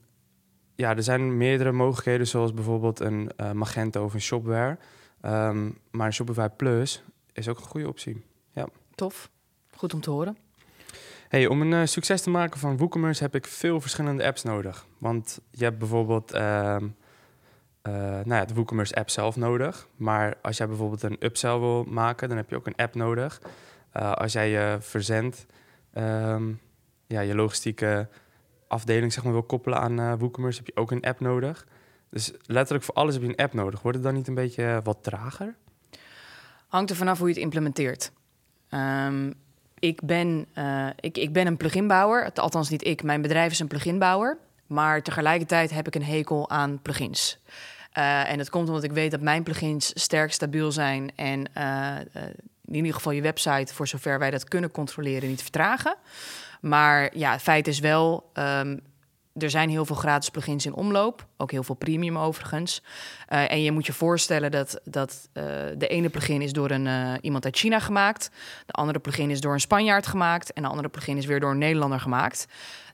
ja, 0.75 0.97
er 0.97 1.03
zijn 1.03 1.37
meerdere 1.37 1.73
mogelijkheden, 1.73 2.27
zoals 2.27 2.55
bijvoorbeeld 2.55 3.01
een 3.01 3.31
Magento 3.53 4.05
of 4.05 4.15
een 4.15 4.21
Shopware. 4.21 4.79
Um, 5.23 5.79
maar 5.91 6.13
Shopify 6.13 6.49
Plus 6.49 7.03
is 7.33 7.49
ook 7.49 7.59
een 7.59 7.65
goede 7.65 7.89
optie. 7.89 8.25
Ja. 8.53 8.69
Tof. 8.95 9.31
Goed 9.77 9.95
om 9.95 10.01
te 10.01 10.11
horen. 10.11 10.37
Hey, 11.29 11.47
om 11.47 11.73
een 11.73 11.89
succes 11.89 12.23
te 12.23 12.31
maken 12.31 12.61
van 12.61 12.77
WooCommerce 12.77 13.23
heb 13.23 13.35
ik 13.35 13.47
veel 13.47 13.81
verschillende 13.81 14.25
apps 14.25 14.43
nodig. 14.43 14.87
Want 14.99 15.41
je 15.51 15.65
hebt 15.65 15.79
bijvoorbeeld 15.79 16.33
ehm, 16.33 16.87
uh, 17.83 17.95
nou 17.95 18.35
ja, 18.35 18.45
de 18.45 18.55
WooCommerce 18.55 18.95
app 18.95 19.11
zelf 19.11 19.37
nodig. 19.37 19.89
Maar 19.97 20.35
als 20.43 20.57
jij 20.57 20.67
bijvoorbeeld 20.69 21.03
een 21.03 21.17
upsell 21.21 21.59
wil 21.59 21.85
maken, 21.85 22.29
dan 22.29 22.37
heb 22.37 22.51
je 22.51 22.57
ook 22.57 22.67
een 22.67 22.77
app 22.77 22.95
nodig. 22.95 23.41
Uh, 23.97 24.13
als 24.13 24.33
jij 24.33 24.51
je 24.51 24.77
verzend, 24.81 25.47
um, 25.95 26.61
ja, 27.07 27.21
je 27.21 27.35
logistieke 27.35 28.09
afdeling 28.69 29.13
zeg 29.13 29.25
maar, 29.25 29.33
wil 29.33 29.43
koppelen 29.43 29.79
aan 29.81 30.01
uh, 30.01 30.13
WooCommerce, 30.19 30.59
heb 30.59 30.67
je 30.67 30.81
ook 30.81 30.91
een 30.91 31.05
app 31.05 31.21
nodig. 31.21 31.67
Dus 32.11 32.33
letterlijk 32.47 32.85
voor 32.85 32.95
alles 32.95 33.15
heb 33.15 33.23
je 33.23 33.29
een 33.29 33.37
app 33.37 33.53
nodig. 33.53 33.83
Wordt 33.83 33.97
het 33.97 34.07
dan 34.07 34.15
niet 34.15 34.29
een 34.29 34.35
beetje 34.35 34.81
wat 34.85 34.99
trager? 35.03 35.55
Hangt 36.69 36.91
er 36.91 36.97
vanaf 36.97 37.19
hoe 37.19 37.29
je 37.29 37.35
het 37.35 37.43
implementeert. 37.43 38.13
Um, 38.71 39.35
ik, 39.79 40.01
ben, 40.05 40.47
ik, 41.01 41.19
ik 41.19 41.33
ben 41.33 41.47
een 41.47 41.57
pluginbouwer. 41.57 42.33
Althans 42.33 42.69
niet 42.69 42.87
ik, 42.87 43.03
mijn 43.03 43.23
bedrijf 43.23 43.53
is 43.53 43.59
een 43.59 43.67
pluginbouwer. 43.67 44.39
Maar 44.69 45.03
tegelijkertijd 45.03 45.71
heb 45.71 45.87
ik 45.87 45.95
een 45.95 46.05
hekel 46.05 46.51
aan 46.51 46.83
plugins. 46.83 47.39
Uh, 47.99 48.31
en 48.31 48.39
dat 48.39 48.51
komt 48.51 48.69
omdat 48.69 48.83
ik 48.83 48.93
weet 48.93 49.11
dat 49.11 49.21
mijn 49.21 49.43
plugins 49.43 49.91
sterk 49.95 50.33
stabiel 50.33 50.73
zijn 50.73 51.11
en 51.17 51.51
uh, 51.57 51.97
in 52.65 52.75
ieder 52.75 52.95
geval 52.95 53.13
je 53.13 53.23
website, 53.23 53.75
voor 53.75 53.89
zover 53.89 54.19
wij 54.19 54.31
dat 54.31 54.45
kunnen 54.45 54.71
controleren, 54.71 55.29
niet 55.29 55.43
vertragen. 55.43 55.97
Maar 56.61 57.17
ja, 57.17 57.33
het 57.33 57.43
feit 57.43 57.69
is 57.69 57.79
wel, 57.79 58.31
um, 58.35 58.81
er 59.39 59.51
zijn 59.51 59.71
heel 59.71 59.85
veel 59.85 59.97
gratis 59.97 60.29
plugins 60.29 60.67
in 60.67 60.75
omloop, 60.75 61.27
ook 61.37 61.51
heel 61.51 61.63
veel 61.63 61.75
premium 61.75 62.19
overigens. 62.19 62.83
Uh, 63.29 63.51
en 63.51 63.63
je 63.63 63.73
moet 63.73 63.87
je 63.87 63.93
voorstellen 63.93 64.51
dat, 64.51 64.81
dat 64.85 65.29
uh, 65.35 65.45
de 65.77 65.89
ene 65.89 66.09
plugin 66.09 66.43
is 66.43 66.53
door 66.53 66.71
een, 66.71 66.87
uh, 66.87 67.13
iemand 67.21 67.45
uit 67.45 67.57
China 67.57 67.79
gemaakt, 67.79 68.31
de 68.67 68.73
andere 68.73 68.99
plugin 68.99 69.31
is 69.31 69.41
door 69.41 69.53
een 69.53 69.61
Spanjaard 69.61 70.07
gemaakt 70.07 70.53
en 70.53 70.63
de 70.63 70.69
andere 70.69 70.89
plugin 70.89 71.17
is 71.17 71.27
weer 71.27 71.41
door 71.41 71.51
een 71.51 71.59
Nederlander 71.59 72.01
gemaakt. 72.01 72.47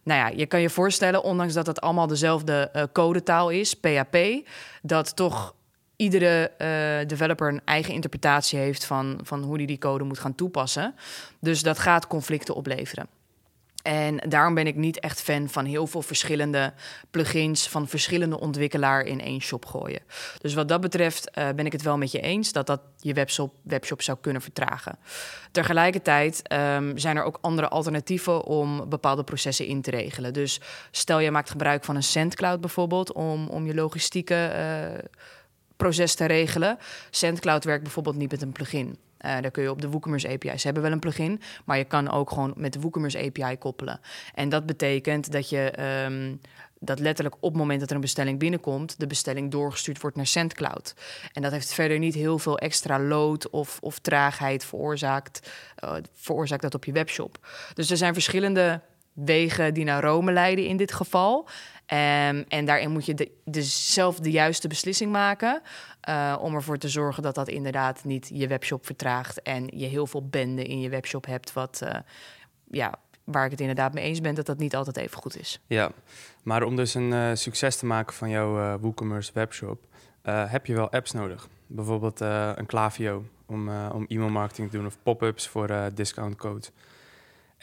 Nou 0.03 0.21
ja, 0.21 0.37
je 0.37 0.47
kan 0.47 0.61
je 0.61 0.71
voorstellen, 0.71 1.23
ondanks 1.23 1.55
dat 1.55 1.67
het 1.67 1.81
allemaal 1.81 2.07
dezelfde 2.07 2.89
codetaal 2.93 3.51
is, 3.51 3.75
PHP, 3.75 4.17
dat 4.83 5.17
toch 5.17 5.55
iedere 5.97 6.51
developer 7.07 7.49
een 7.49 7.61
eigen 7.65 7.95
interpretatie 7.95 8.59
heeft 8.59 8.85
van, 8.85 9.19
van 9.23 9.43
hoe 9.43 9.59
die 9.59 9.67
die 9.67 9.79
code 9.79 10.05
moet 10.05 10.19
gaan 10.19 10.35
toepassen. 10.35 10.95
Dus 11.41 11.63
dat 11.63 11.79
gaat 11.79 12.07
conflicten 12.07 12.55
opleveren. 12.55 13.09
En 13.85 14.17
daarom 14.29 14.55
ben 14.55 14.67
ik 14.67 14.77
niet 14.77 15.01
echt 15.01 15.23
fan 15.23 15.49
van 15.49 15.65
heel 15.65 15.87
veel 15.87 16.03
verschillende 16.03 16.73
plugins 17.11 17.69
van 17.69 17.89
verschillende 17.89 18.41
ontwikkelaar 18.41 19.03
in 19.03 19.21
één 19.21 19.41
shop 19.41 19.67
gooien. 19.67 20.01
Dus 20.39 20.55
wat 20.55 20.69
dat 20.69 20.81
betreft 20.81 21.31
uh, 21.39 21.49
ben 21.57 21.67
ik 21.67 21.73
het 21.73 21.83
wel 21.83 21.99
met 21.99 22.11
je 22.11 22.21
eens 22.21 22.53
dat 22.53 22.67
dat 22.67 22.81
je 22.99 23.13
webshop, 23.13 23.55
webshop 23.63 24.03
zou 24.03 24.19
kunnen 24.21 24.43
vertragen. 24.43 24.99
Tegelijkertijd 25.51 26.53
um, 26.53 26.99
zijn 26.99 27.17
er 27.17 27.23
ook 27.23 27.39
andere 27.41 27.69
alternatieven 27.69 28.45
om 28.45 28.89
bepaalde 28.89 29.25
processen 29.25 29.67
in 29.67 29.83
te 29.83 29.91
regelen. 29.91 30.33
Dus 30.33 30.61
stel 30.91 31.19
je 31.19 31.31
maakt 31.31 31.51
gebruik 31.51 31.85
van 31.85 31.97
een 31.97 32.03
SendCloud 32.03 32.61
bijvoorbeeld 32.61 33.13
om, 33.13 33.49
om 33.49 33.67
je 33.67 33.75
logistieke 33.75 34.53
uh, 34.55 34.99
proces 35.77 36.15
te 36.15 36.25
regelen. 36.25 36.79
SendCloud 37.11 37.65
werkt 37.65 37.83
bijvoorbeeld 37.83 38.17
niet 38.17 38.31
met 38.31 38.43
een 38.43 38.53
plugin. 38.53 38.99
Uh, 39.25 39.41
daar 39.41 39.51
kun 39.51 39.63
je 39.63 39.71
op 39.71 39.81
de 39.81 39.89
WooCommerce 39.89 40.29
API. 40.29 40.59
Ze 40.59 40.65
hebben 40.65 40.83
wel 40.83 40.93
een 40.93 40.99
plugin, 40.99 41.41
maar 41.65 41.79
je 41.79 41.85
kan 41.85 42.11
ook 42.11 42.31
gewoon 42.31 42.53
met 42.57 42.73
de 42.73 42.81
WooCommerce 42.81 43.19
API 43.19 43.57
koppelen. 43.59 44.01
En 44.35 44.49
dat 44.49 44.67
betekent 44.67 45.33
dat 45.33 45.49
je 45.49 45.73
um, 46.05 46.41
dat 46.85 46.99
letterlijk 46.99 47.37
op 47.41 47.51
het 47.51 47.59
moment 47.61 47.81
dat 47.81 47.89
er 47.89 47.95
een 47.95 48.01
bestelling 48.01 48.39
binnenkomt, 48.39 49.01
de 49.01 49.07
bestelling 49.07 49.51
doorgestuurd 49.51 50.01
wordt 50.01 50.17
naar 50.17 50.27
SendCloud. 50.27 50.95
En 51.33 51.43
dat 51.43 51.53
heeft 51.53 51.75
verder 51.75 51.99
niet 51.99 52.15
heel 52.15 52.39
veel 52.39 52.59
extra 52.59 53.01
load 53.01 53.51
of, 53.51 53.79
of 53.81 53.99
traagheid 53.99 54.65
veroorzaakt, 54.65 55.51
uh, 55.85 55.95
veroorzaakt 56.13 56.63
dat 56.63 56.75
op 56.75 56.85
je 56.85 56.93
webshop. 56.93 57.47
Dus 57.75 57.91
er 57.91 57.97
zijn 57.97 58.13
verschillende 58.15 58.81
wegen 59.13 59.75
die 59.75 59.85
naar 59.85 60.03
Rome 60.03 60.33
leiden 60.33 60.67
in 60.67 60.77
dit 60.77 60.93
geval. 60.93 61.49
Um, 61.93 62.45
en 62.49 62.65
daarin 62.65 62.91
moet 62.91 63.07
je 63.07 63.31
de, 63.45 63.63
zelf 63.63 64.19
de 64.19 64.31
juiste 64.31 64.69
beslissing 64.69 65.13
maken. 65.13 65.63
Uh, 66.09 66.37
om 66.41 66.55
ervoor 66.55 66.79
te 66.79 66.89
zorgen 66.89 67.23
dat 67.23 67.35
dat 67.35 67.49
inderdaad 67.49 68.05
niet 68.05 68.31
je 68.33 68.47
webshop 68.47 68.87
vertraagt. 68.87 69.43
En 69.43 69.67
je 69.67 69.87
heel 69.87 70.07
veel 70.07 70.29
benden 70.29 70.67
in 70.67 70.81
je 70.81 70.89
webshop 70.89 71.27
hebt. 71.27 71.53
Wat, 71.53 71.81
uh, 71.85 71.95
ja, 72.71 72.95
waar 73.25 73.45
ik 73.45 73.51
het 73.51 73.61
inderdaad 73.61 73.95
mee 73.95 74.05
eens 74.05 74.21
ben 74.21 74.35
dat 74.35 74.47
dat 74.47 74.59
niet 74.59 74.77
altijd 74.77 74.97
even 74.97 75.17
goed 75.17 75.39
is. 75.39 75.61
Ja, 75.67 75.91
maar 76.43 76.63
om 76.63 76.77
dus 76.77 76.95
een 76.95 77.11
uh, 77.13 77.31
succes 77.35 77.77
te 77.77 77.87
maken 77.87 78.15
van 78.15 78.31
jouw 78.31 78.79
WooCommerce 78.79 79.31
webshop. 79.35 79.87
heb 80.23 80.67
je 80.67 80.75
wel 80.75 80.91
apps 80.91 81.13
nodig. 81.13 81.49
Bijvoorbeeld 81.67 82.21
een 82.21 82.67
Klaviyo 82.67 83.25
om, 83.47 83.69
om 83.69 84.07
e-mail 84.09 84.31
marketing 84.31 84.71
te 84.71 84.77
doen. 84.77 84.87
Of 84.87 84.99
pop-ups 85.03 85.49
voor 85.49 85.91
discount 85.95 86.37
code. 86.37 86.67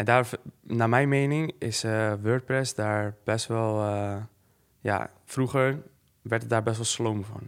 En 0.02 0.08
daar, 0.08 0.30
naar 0.62 0.90
mijn 0.90 1.10
mening, 1.10 1.54
is 1.60 1.84
uh, 1.84 2.14
WordPress 2.22 2.76
daar 2.76 3.16
best 3.24 3.48
wel. 3.48 3.84
Uh, 3.86 4.16
ja, 4.80 5.10
vroeger 5.26 5.78
werd 6.22 6.42
het 6.42 6.52
daar 6.52 6.64
best 6.64 6.76
wel 6.76 6.86
sloom 6.86 7.24
van. 7.24 7.42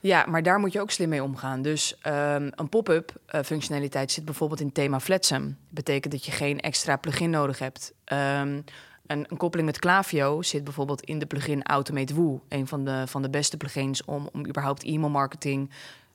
Ja, 0.00 0.24
maar 0.28 0.42
daar 0.42 0.58
moet 0.58 0.72
je 0.72 0.80
ook 0.80 0.90
slim 0.90 1.08
mee 1.08 1.22
omgaan. 1.22 1.62
Dus 1.62 1.98
um, 2.06 2.50
een 2.54 2.68
pop-up 2.68 3.12
uh, 3.34 3.40
functionaliteit 3.40 4.12
zit 4.12 4.24
bijvoorbeeld 4.24 4.60
in 4.60 4.72
thema 4.72 5.00
Flatsum. 5.00 5.56
Betekent 5.68 6.12
dat 6.12 6.24
je 6.24 6.32
geen 6.32 6.60
extra 6.60 6.96
plugin 6.96 7.30
nodig 7.30 7.58
hebt. 7.58 7.92
Um, 8.04 8.18
een, 8.18 8.64
een, 9.06 9.36
koppeling 9.36 9.68
met 9.68 9.78
Klaviyo 9.78 10.42
zit 10.42 10.64
bijvoorbeeld 10.64 11.02
in 11.02 11.18
de 11.18 11.26
plugin 11.26 11.62
Automate 11.62 12.14
Woo. 12.14 12.42
Een 12.48 12.66
van 12.66 12.84
de, 12.84 13.02
van 13.06 13.22
de 13.22 13.30
beste 13.30 13.56
plugins 13.56 14.04
om, 14.04 14.28
om 14.32 14.46
überhaupt 14.46 14.84
e-mail 14.84 15.10
marketing 15.10 15.70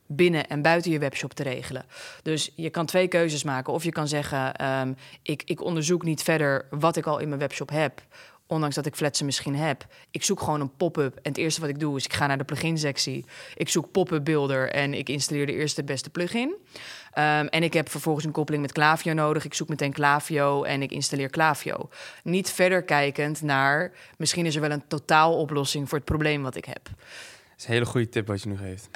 binnen 0.07 0.47
en 0.47 0.62
buiten 0.62 0.91
je 0.91 1.00
webshop 1.00 1.33
te 1.33 1.43
regelen. 1.43 1.85
Dus 2.24 2.51
je 2.55 2.69
kan 2.69 2.85
twee 2.85 3.07
keuzes 3.07 3.43
maken. 3.43 3.74
Of 3.74 3.83
je 3.83 3.91
kan 3.91 4.07
zeggen, 4.07 4.65
um, 4.65 4.95
ik, 5.21 5.43
ik 5.45 5.63
onderzoek 5.63 6.03
niet 6.03 6.24
verder 6.24 6.65
wat 6.69 6.95
ik 6.95 7.05
al 7.05 7.19
in 7.19 7.27
mijn 7.27 7.39
webshop 7.39 7.69
heb 7.69 8.01
ondanks 8.47 8.75
dat 8.75 8.85
ik 8.85 8.95
fletsen 8.95 9.25
misschien 9.25 9.55
heb. 9.55 9.85
Ik 10.12 10.24
zoek 10.24 10.39
gewoon 10.39 10.62
een 10.62 10.75
pop-up. 10.75 11.15
En 11.15 11.21
het 11.31 11.38
eerste 11.38 11.62
wat 11.62 11.69
ik 11.69 11.79
doe 11.79 11.97
is, 11.97 12.05
ik 12.05 12.13
ga 12.13 12.27
naar 12.27 12.38
de 12.38 12.43
plugin-sectie. 12.43 13.25
Ik 13.55 13.69
zoek 13.69 13.91
pop-up 13.91 14.25
builder 14.25 14.71
en 14.71 14.93
ik 14.93 15.09
installeer 15.09 15.45
de 15.45 15.53
eerste 15.53 15.83
beste 15.83 16.09
plugin. 16.09 16.47
Um, 16.50 17.47
en 17.47 17.63
ik 17.63 17.74
heb 17.74 17.89
vervolgens 17.89 18.25
een 18.25 18.31
koppeling 18.31 18.63
met 18.63 18.71
Klaviyo 18.71 19.13
nodig. 19.13 19.45
Ik 19.45 19.53
zoek 19.53 19.69
meteen 19.69 19.93
Klaviyo 19.93 20.63
en 20.63 20.81
ik 20.81 20.91
installeer 20.91 21.29
Klaviyo. 21.29 21.89
Niet 22.24 22.50
verder 22.50 22.83
kijkend 22.83 23.41
naar, 23.41 23.91
misschien 24.17 24.45
is 24.45 24.55
er 24.55 24.62
wel 24.62 24.71
een 24.71 24.88
totaaloplossing 24.88 25.89
voor 25.89 25.97
het 25.97 26.07
probleem 26.07 26.43
wat 26.43 26.55
ik 26.55 26.65
heb 26.65 26.89
is 27.57 27.65
een 27.65 27.74
hele 27.74 27.85
goede 27.85 28.09
tip 28.09 28.27
wat 28.27 28.41
je 28.41 28.50
nu 28.50 28.57
geeft. 28.57 28.89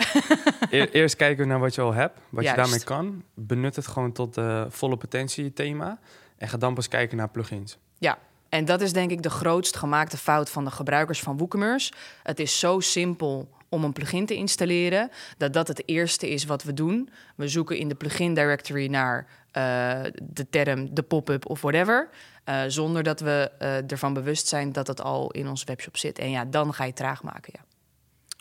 Eerst 0.92 1.16
kijken 1.16 1.48
naar 1.48 1.60
wat 1.60 1.76
je 1.76 1.82
al 1.82 1.94
hebt, 1.94 2.20
wat 2.30 2.46
je 2.46 2.54
daarmee 2.56 2.84
kan. 2.84 3.24
Benut 3.34 3.76
het 3.76 3.88
gewoon 3.88 4.12
tot 4.12 4.34
de 4.34 4.66
volle 4.70 4.98
potentie 4.98 5.54
thema. 5.54 6.00
En 6.38 6.50
ga 6.50 6.58
dan 6.58 6.74
pas 6.74 6.88
kijken 6.88 7.18
naar 7.18 7.30
plugins. 7.30 7.78
Ja, 7.98 8.18
en 8.50 8.66
dat 8.66 8.82
is 8.82 8.94
denk 8.94 9.12
ik 9.12 9.24
de 9.24 9.30
grootst 9.30 9.78
gemaakte 9.78 10.18
fout 10.18 10.50
van 10.50 10.66
de 10.66 10.72
gebruikers 10.72 11.20
van 11.20 11.38
WooCommerce. 11.38 11.94
Het 12.24 12.40
is 12.40 12.60
zo 12.60 12.80
simpel 12.80 13.50
om 13.70 13.84
een 13.84 13.94
plugin 13.94 14.26
te 14.26 14.36
installeren, 14.36 15.12
dat 15.38 15.54
dat 15.54 15.68
het 15.68 15.84
eerste 15.86 16.30
is 16.30 16.46
wat 16.46 16.64
we 16.64 16.74
doen. 16.74 17.10
We 17.36 17.48
zoeken 17.48 17.78
in 17.78 17.88
de 17.88 17.96
plugin 17.96 18.34
directory 18.34 18.88
naar 18.88 19.28
uh, 19.58 20.02
de 20.22 20.50
term, 20.50 20.94
de 20.94 21.04
pop-up 21.04 21.50
of 21.50 21.62
whatever. 21.62 22.10
Uh, 22.46 22.62
zonder 22.68 23.04
dat 23.04 23.20
we 23.20 23.52
uh, 23.62 23.92
ervan 23.92 24.14
bewust 24.14 24.48
zijn 24.48 24.72
dat 24.72 24.88
het 24.88 25.02
al 25.02 25.32
in 25.32 25.48
ons 25.48 25.64
webshop 25.64 25.98
zit. 25.98 26.20
En 26.20 26.30
ja, 26.30 26.46
dan 26.46 26.74
ga 26.74 26.84
je 26.84 26.94
traag 26.94 27.24
maken, 27.24 27.54
ja. 27.56 27.69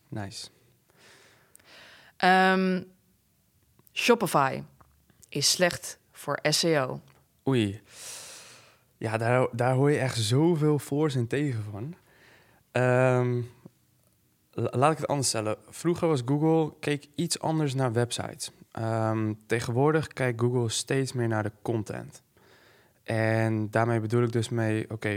Nice. 0.08 0.48
Um, 2.24 2.84
Shopify 3.92 4.62
is 5.28 5.50
slecht 5.50 5.98
voor 6.12 6.38
SEO. 6.42 7.00
Oei. 7.48 7.80
Ja, 8.96 9.16
daar, 9.18 9.46
daar 9.52 9.74
hoor 9.74 9.90
je 9.90 9.98
echt 9.98 10.16
zoveel 10.18 10.78
voor's 10.78 11.14
en 11.14 11.26
tegen 11.26 11.62
van. 11.70 11.94
Ehm, 12.72 13.40
la- 14.52 14.70
laat 14.78 14.92
ik 14.92 14.98
het 14.98 15.06
anders 15.06 15.28
stellen. 15.28 15.56
Vroeger 15.68 16.08
was 16.08 16.22
Google, 16.26 16.74
keek 16.80 17.06
iets 17.14 17.38
anders 17.40 17.74
naar 17.74 17.92
websites. 17.92 18.50
Ehm, 18.72 19.32
tegenwoordig 19.46 20.06
kijkt 20.08 20.40
Google 20.40 20.68
steeds 20.68 21.12
meer 21.12 21.28
naar 21.28 21.42
de 21.42 21.52
content. 21.62 22.22
En 23.02 23.70
daarmee 23.70 24.00
bedoel 24.00 24.22
ik 24.22 24.32
dus 24.32 24.48
mee, 24.48 24.90
oké, 24.90 25.08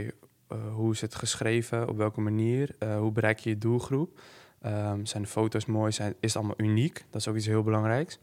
eh, 0.48 0.58
hoe 0.72 0.92
is 0.92 1.00
het 1.00 1.14
geschreven, 1.14 1.88
op 1.88 1.96
welke 1.96 2.20
manier, 2.20 2.74
eh, 2.78 2.98
hoe 2.98 3.12
bereik 3.12 3.38
je 3.38 3.50
je 3.50 3.58
doelgroep? 3.58 4.20
Ehm, 4.62 5.04
zijn 5.04 5.22
de 5.22 5.28
foto's 5.28 5.66
mooi, 5.66 5.92
zijn, 5.92 6.14
is 6.20 6.34
het 6.34 6.36
allemaal 6.36 6.66
uniek? 6.66 7.04
Dat 7.10 7.20
is 7.20 7.28
ook 7.28 7.36
iets 7.36 7.46
heel 7.46 7.62
belangrijks. 7.62 8.18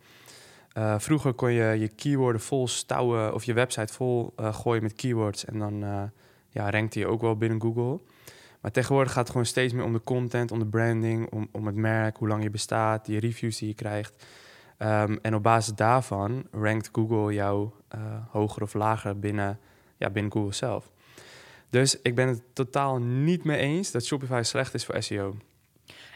Eh, 0.73 0.99
vroeger 0.99 1.33
kon 1.33 1.51
je 1.51 1.79
je 1.79 1.87
keyworden 1.87 2.41
vol 2.41 2.67
stouwen 2.67 3.33
of 3.33 3.43
je 3.43 3.53
website 3.53 3.93
vol 3.93 4.33
eh, 4.35 4.53
gooien 4.53 4.83
met 4.83 4.93
keywords 4.93 5.45
en 5.45 5.59
dan 5.59 5.83
eh 5.83 6.03
ja, 6.51 6.69
rankte 6.69 6.99
je 6.99 7.07
ook 7.07 7.21
wel 7.21 7.37
binnen 7.37 7.61
Google. 7.61 7.99
Maar 8.61 8.71
tegenwoordig 8.71 9.11
gaat 9.11 9.21
het 9.21 9.31
gewoon 9.31 9.45
steeds 9.45 9.73
meer 9.73 9.83
om 9.83 9.93
de 9.93 10.03
content, 10.03 10.51
om 10.51 10.59
de 10.59 10.65
branding, 10.65 11.31
om, 11.31 11.47
om 11.51 11.65
het 11.65 11.75
merk, 11.75 12.17
hoe 12.17 12.27
lang 12.27 12.43
je 12.43 12.49
bestaat, 12.49 13.05
die 13.05 13.19
reviews 13.19 13.57
die 13.57 13.67
je 13.67 13.73
krijgt. 13.73 14.25
Ehm, 14.77 15.17
en 15.21 15.35
op 15.35 15.43
basis 15.43 15.73
daarvan 15.75 16.47
rankt 16.51 16.89
Google 16.91 17.33
jou 17.33 17.69
hoger 18.29 18.61
of 18.61 18.73
lager 18.73 19.19
binnen, 19.19 19.59
ja, 19.97 20.09
binnen 20.09 20.31
Google 20.31 20.53
zelf. 20.53 20.91
Dus 21.69 22.01
ik 22.01 22.15
ben 22.15 22.27
het 22.27 22.41
totaal 22.53 22.99
niet 22.99 23.43
mee 23.43 23.57
eens 23.57 23.91
dat 23.91 24.05
Shopify 24.05 24.41
slecht 24.43 24.73
is 24.73 24.85
voor 24.85 25.03
SEO. 25.03 25.35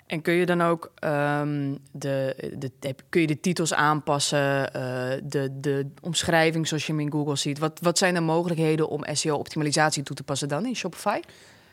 En 0.05 0.21
kun 0.21 0.33
je 0.33 0.45
dan 0.45 0.61
ook 0.61 0.91
ehm, 0.95 1.75
de, 1.91 2.35
de, 2.57 2.95
kun 3.09 3.21
je 3.21 3.27
de 3.27 3.39
titels 3.39 3.73
aanpassen, 3.73 4.73
eh, 4.73 5.21
de, 5.23 5.59
de 5.59 5.87
omschrijving 6.01 6.67
zoals 6.67 6.85
je 6.85 6.91
hem 6.91 7.01
in 7.01 7.11
Google 7.11 7.35
ziet? 7.35 7.59
Wat, 7.59 7.79
wat 7.81 7.97
zijn 7.97 8.13
de 8.13 8.19
mogelijkheden 8.19 8.89
om 8.89 9.03
SEO-optimalisatie 9.11 10.03
toe 10.03 10.15
te 10.15 10.23
passen 10.23 10.47
dan 10.47 10.65
in 10.65 10.75
Shopify? 10.75 11.19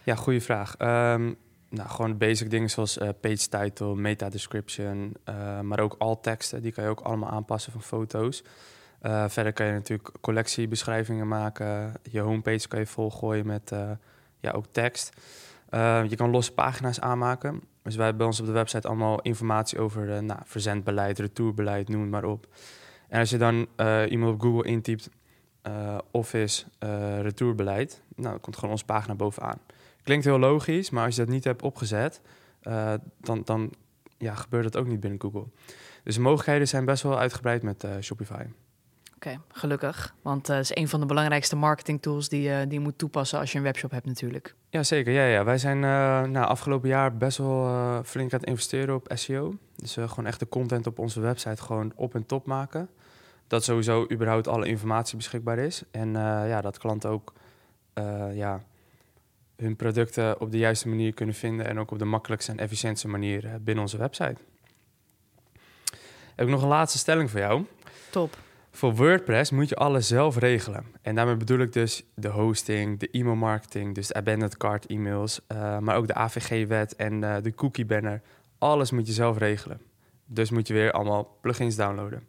Ja, 0.03 0.15
goede 0.15 0.41
vraag. 0.41 0.77
Ehm, 0.77 1.33
nou, 1.69 1.89
gewoon 1.89 2.19
basic 2.19 2.51
dingen 2.51 2.71
zoals 2.71 2.99
eh, 2.99 3.09
page 3.21 3.49
title, 3.49 3.95
meta 3.95 4.29
description, 4.29 5.15
eh, 5.25 5.61
maar 5.61 5.81
ook 5.81 5.95
alt 5.99 6.23
teksten. 6.23 6.63
Die 6.63 6.73
kan 6.73 6.85
je 6.85 6.91
ook 6.91 7.01
allemaal 7.01 7.31
aanpassen 7.31 7.73
van 7.73 7.83
foto's. 7.83 8.43
Verder 9.27 9.53
kan 9.53 9.67
je 9.67 9.73
natuurlijk 9.73 10.11
collectiebeschrijvingen 10.21 11.29
maken. 11.29 11.93
Je 12.03 12.21
homepage 12.21 12.69
kan 12.69 12.79
je 12.81 12.87
volgooien 12.87 13.47
met 13.47 13.73
ja, 14.41 14.51
ook 14.51 14.67
tekst. 14.71 15.13
Eh, 15.71 16.03
je 16.09 16.17
kan 16.17 16.31
losse 16.31 16.53
pagina's 16.53 17.01
aanmaken. 17.01 17.63
Dus 17.83 17.95
wij 17.95 18.05
hebben 18.05 18.17
bij 18.17 18.27
ons 18.27 18.41
op 18.41 18.47
de 18.47 18.53
website 18.53 18.89
allemaal 18.89 19.21
informatie 19.21 19.79
over 19.79 20.15
eh, 20.15 20.21
nou, 20.23 20.41
verzendbeleid, 20.45 21.19
retourbeleid, 21.19 21.89
noem 21.89 22.09
maar 22.09 22.25
op. 22.25 22.47
En 23.09 23.21
als 23.21 23.31
je 23.31 23.39
dan 23.39 23.67
eh, 23.77 24.03
iemand 24.11 24.35
op 24.35 24.41
Google 24.41 24.65
intypt, 24.65 25.11
eh, 25.63 25.99
office, 26.11 26.65
retourbeleid, 27.21 28.03
nou, 28.17 28.31
dan 28.31 28.41
komt 28.41 28.57
gewoon 28.57 28.71
onze 28.71 28.85
pagina 28.85 29.15
bovenaan. 29.15 29.59
Klinkt 30.03 30.25
heel 30.25 30.39
logisch, 30.39 30.91
maar 30.91 31.05
als 31.05 31.15
je 31.15 31.21
dat 31.21 31.31
niet 31.31 31.45
hebt 31.45 31.63
opgezet, 31.63 32.21
dan, 33.21 33.43
dan 33.45 33.73
ja, 34.19 34.35
gebeurt 34.35 34.65
dat 34.65 34.77
ook 34.77 34.87
niet 34.87 35.01
binnen 35.01 35.21
Google. 35.21 35.47
Dus 36.05 36.15
de 36.15 36.21
mogelijkheden 36.21 36.69
zijn 36.69 36.85
best 36.85 37.03
wel 37.03 37.19
uitgebreid 37.19 37.63
met 37.63 37.87
Shopify. 38.01 38.45
Oké, 39.27 39.41
gelukkig. 39.53 40.15
Want 40.23 40.47
dat 40.47 40.59
is 40.59 40.77
een 40.77 40.89
van 40.89 41.01
de 41.01 41.07
belangrijkste 41.07 41.57
marketing 41.57 42.03
tools 42.03 42.29
die, 42.29 42.43
je 42.43 42.65
die 42.65 42.79
je 42.79 42.81
moet 42.81 42.99
toepassen 42.99 43.39
als 43.39 43.53
je 43.53 43.59
een 43.59 43.65
webshop 43.65 43.91
hebt 43.91 44.07
natuurlijk. 44.07 44.55
Ja, 44.71 44.83
zeker. 44.83 45.13
Ja, 45.13 45.25
ja. 45.25 45.45
Wij 45.45 45.59
zijn 45.59 45.77
uh, 45.77 45.83
nou, 46.23 46.47
afgelopen 46.47 46.89
jaar 46.89 47.17
best 47.17 47.39
wel 47.39 47.67
uh, 47.67 47.99
flink 48.05 48.33
aan 48.33 48.41
het 48.41 48.49
investeren 48.49 48.95
op 48.95 49.11
SEO. 49.15 49.55
Dus 49.77 49.97
uh, 49.97 50.09
gewoon 50.09 50.27
echt 50.27 50.39
de 50.39 50.49
content 50.49 50.87
op 50.87 50.99
onze 50.99 51.21
website 51.21 51.63
gewoon 51.63 51.93
op 51.97 52.15
en 52.15 52.27
top 52.27 52.47
maken. 52.47 52.89
Dat 53.47 53.65
sowieso 53.65 54.07
überhaupt 54.13 54.49
alle 54.49 54.67
informatie 54.67 55.17
beschikbaar 55.17 55.59
is. 55.59 55.83
En 55.91 56.13
ja, 56.13 56.61
dat 56.61 56.79
klanten 56.79 57.11
ook 57.11 57.33
ja, 58.35 58.61
hun 59.61 59.77
producten 59.77 60.41
op 60.41 60.51
de 60.51 60.59
juiste 60.59 60.89
manier 60.89 61.15
kunnen 61.15 61.35
vinden. 61.35 61.67
En 61.67 61.79
ook 61.79 61.91
op 61.91 61.99
de 61.99 62.05
makkelijkste 62.05 62.53
en 62.53 62.59
efficiëntste 62.59 63.09
manier 63.09 63.47
eh, 63.47 63.53
binnen 63.61 63.85
onze 63.85 63.97
website. 63.97 64.37
Heb 66.35 66.47
ik 66.47 66.49
nog 66.49 66.63
een 66.63 66.69
laatste 66.69 66.99
stelling 66.99 67.31
voor 67.31 67.41
jou. 67.41 67.65
Top. 68.11 68.37
Voor 68.71 68.95
WordPress 68.95 69.51
moet 69.51 69.69
je 69.69 69.77
alles 69.77 70.07
zelf 70.07 70.37
regelen. 70.37 70.85
En 71.03 71.15
daarmee 71.15 71.37
bedoel 71.37 71.59
ik 71.59 71.73
dus 71.73 72.03
de 72.15 72.29
hosting, 72.29 72.99
de 72.99 73.09
e-mailmarketing, 73.11 73.95
dus 73.95 74.07
de 74.07 74.15
abandoned 74.15 74.57
cart 74.57 74.87
e-mails, 74.87 75.41
uh, 75.53 75.79
maar 75.79 75.97
ook 75.97 76.07
de 76.07 76.15
AVG-wet 76.15 76.97
en 76.97 77.23
uh, 77.23 77.37
de 77.43 77.55
cookie 77.55 77.85
banner. 77.85 78.23
Alles 78.59 78.91
moet 78.91 79.07
je 79.07 79.13
zelf 79.13 79.39
regelen. 79.39 79.81
Dus 80.27 80.51
moet 80.51 80.67
je 80.67 80.75
weer 80.75 80.93
allemaal 80.93 81.39
plugins 81.41 81.77
downloaden. 81.77 82.23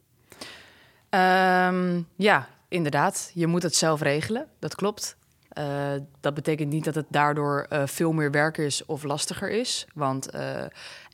Um, 1.10 2.08
ja, 2.15 2.47
inderdaad. 2.67 3.32
Je 3.34 3.47
moet 3.47 3.63
het 3.63 3.75
zelf 3.75 4.01
regelen. 4.01 4.47
Dat 4.60 4.75
klopt. 4.75 5.17
Uh, 5.58 5.93
dat 6.19 6.34
betekent 6.34 6.69
niet 6.69 6.84
dat 6.84 6.95
het 6.95 7.06
daardoor 7.10 7.67
veel 7.86 8.12
meer 8.12 8.32
werk 8.32 8.58
is 8.58 8.86
of 8.86 9.04
lastiger 9.04 9.49
is. 9.49 9.88
Want 9.93 10.30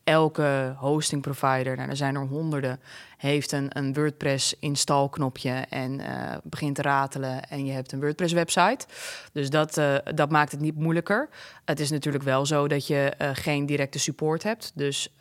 elke 0.08 0.76
hosting 0.78 1.22
provider, 1.22 1.76
nou, 1.76 1.89
er 1.89 1.96
zijn 1.96 2.15
er 2.15 2.28
honderden, 2.28 2.80
heeft 3.17 3.52
een, 3.52 3.78
een 3.78 3.93
WordPress 3.93 4.56
installknopje 4.60 5.65
en 5.70 6.00
uh, 6.00 6.34
begint 6.43 6.76
te 6.76 6.82
ratelen 6.82 7.50
en 7.50 7.65
je 7.65 7.72
hebt 7.72 7.91
een 7.91 8.00
WordPress 8.00 8.34
website. 8.34 8.86
Dus 9.32 9.50
dat, 9.50 9.78
uh, 9.78 9.96
dat 10.13 10.30
maakt 10.30 10.52
het 10.52 10.60
niet 10.60 10.76
moeilijker. 10.76 11.30
Het 11.65 11.80
is 11.80 11.89
natuurlijk 11.89 12.24
wel 12.24 12.46
zo 12.46 12.67
dat 12.67 12.88
je 12.88 13.13
uh, 13.22 13.30
geen 13.34 13.65
directe 13.65 14.00
support 14.00 14.43
hebt. 14.43 14.72
Dus 14.76 15.15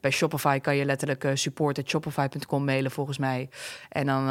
bij 0.00 0.10
Shopify 0.10 0.58
kan 0.58 0.76
je 0.76 0.84
letterlijk 0.84 1.30
support.shopify.com 1.34 2.64
mailen 2.64 2.90
volgens 2.90 3.18
mij. 3.18 3.48
En 3.88 4.06
dan, 4.06 4.26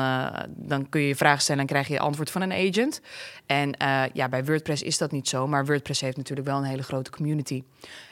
dan 0.50 0.90
kun 0.90 1.02
je 1.02 1.08
je 1.08 1.16
vraag 1.16 1.42
stellen 1.42 1.62
en 1.62 1.68
krijg 1.68 1.88
je 1.88 2.00
antwoord 2.00 2.32
van 2.32 2.42
een 2.42 2.70
agent. 2.70 3.02
En 3.46 3.76
ja, 4.14 4.30
bij 4.30 4.46
WordPress 4.46 4.84
is 4.84 4.98
dat 4.98 5.12
niet 5.12 5.28
zo, 5.28 5.48
maar 5.48 5.66
WordPress 5.66 6.02
heeft 6.02 6.18
natuurlijk 6.18 6.48
wel 6.48 6.58
een 6.58 6.64
hele 6.64 6.84
grote 6.84 7.12
community. 7.12 7.64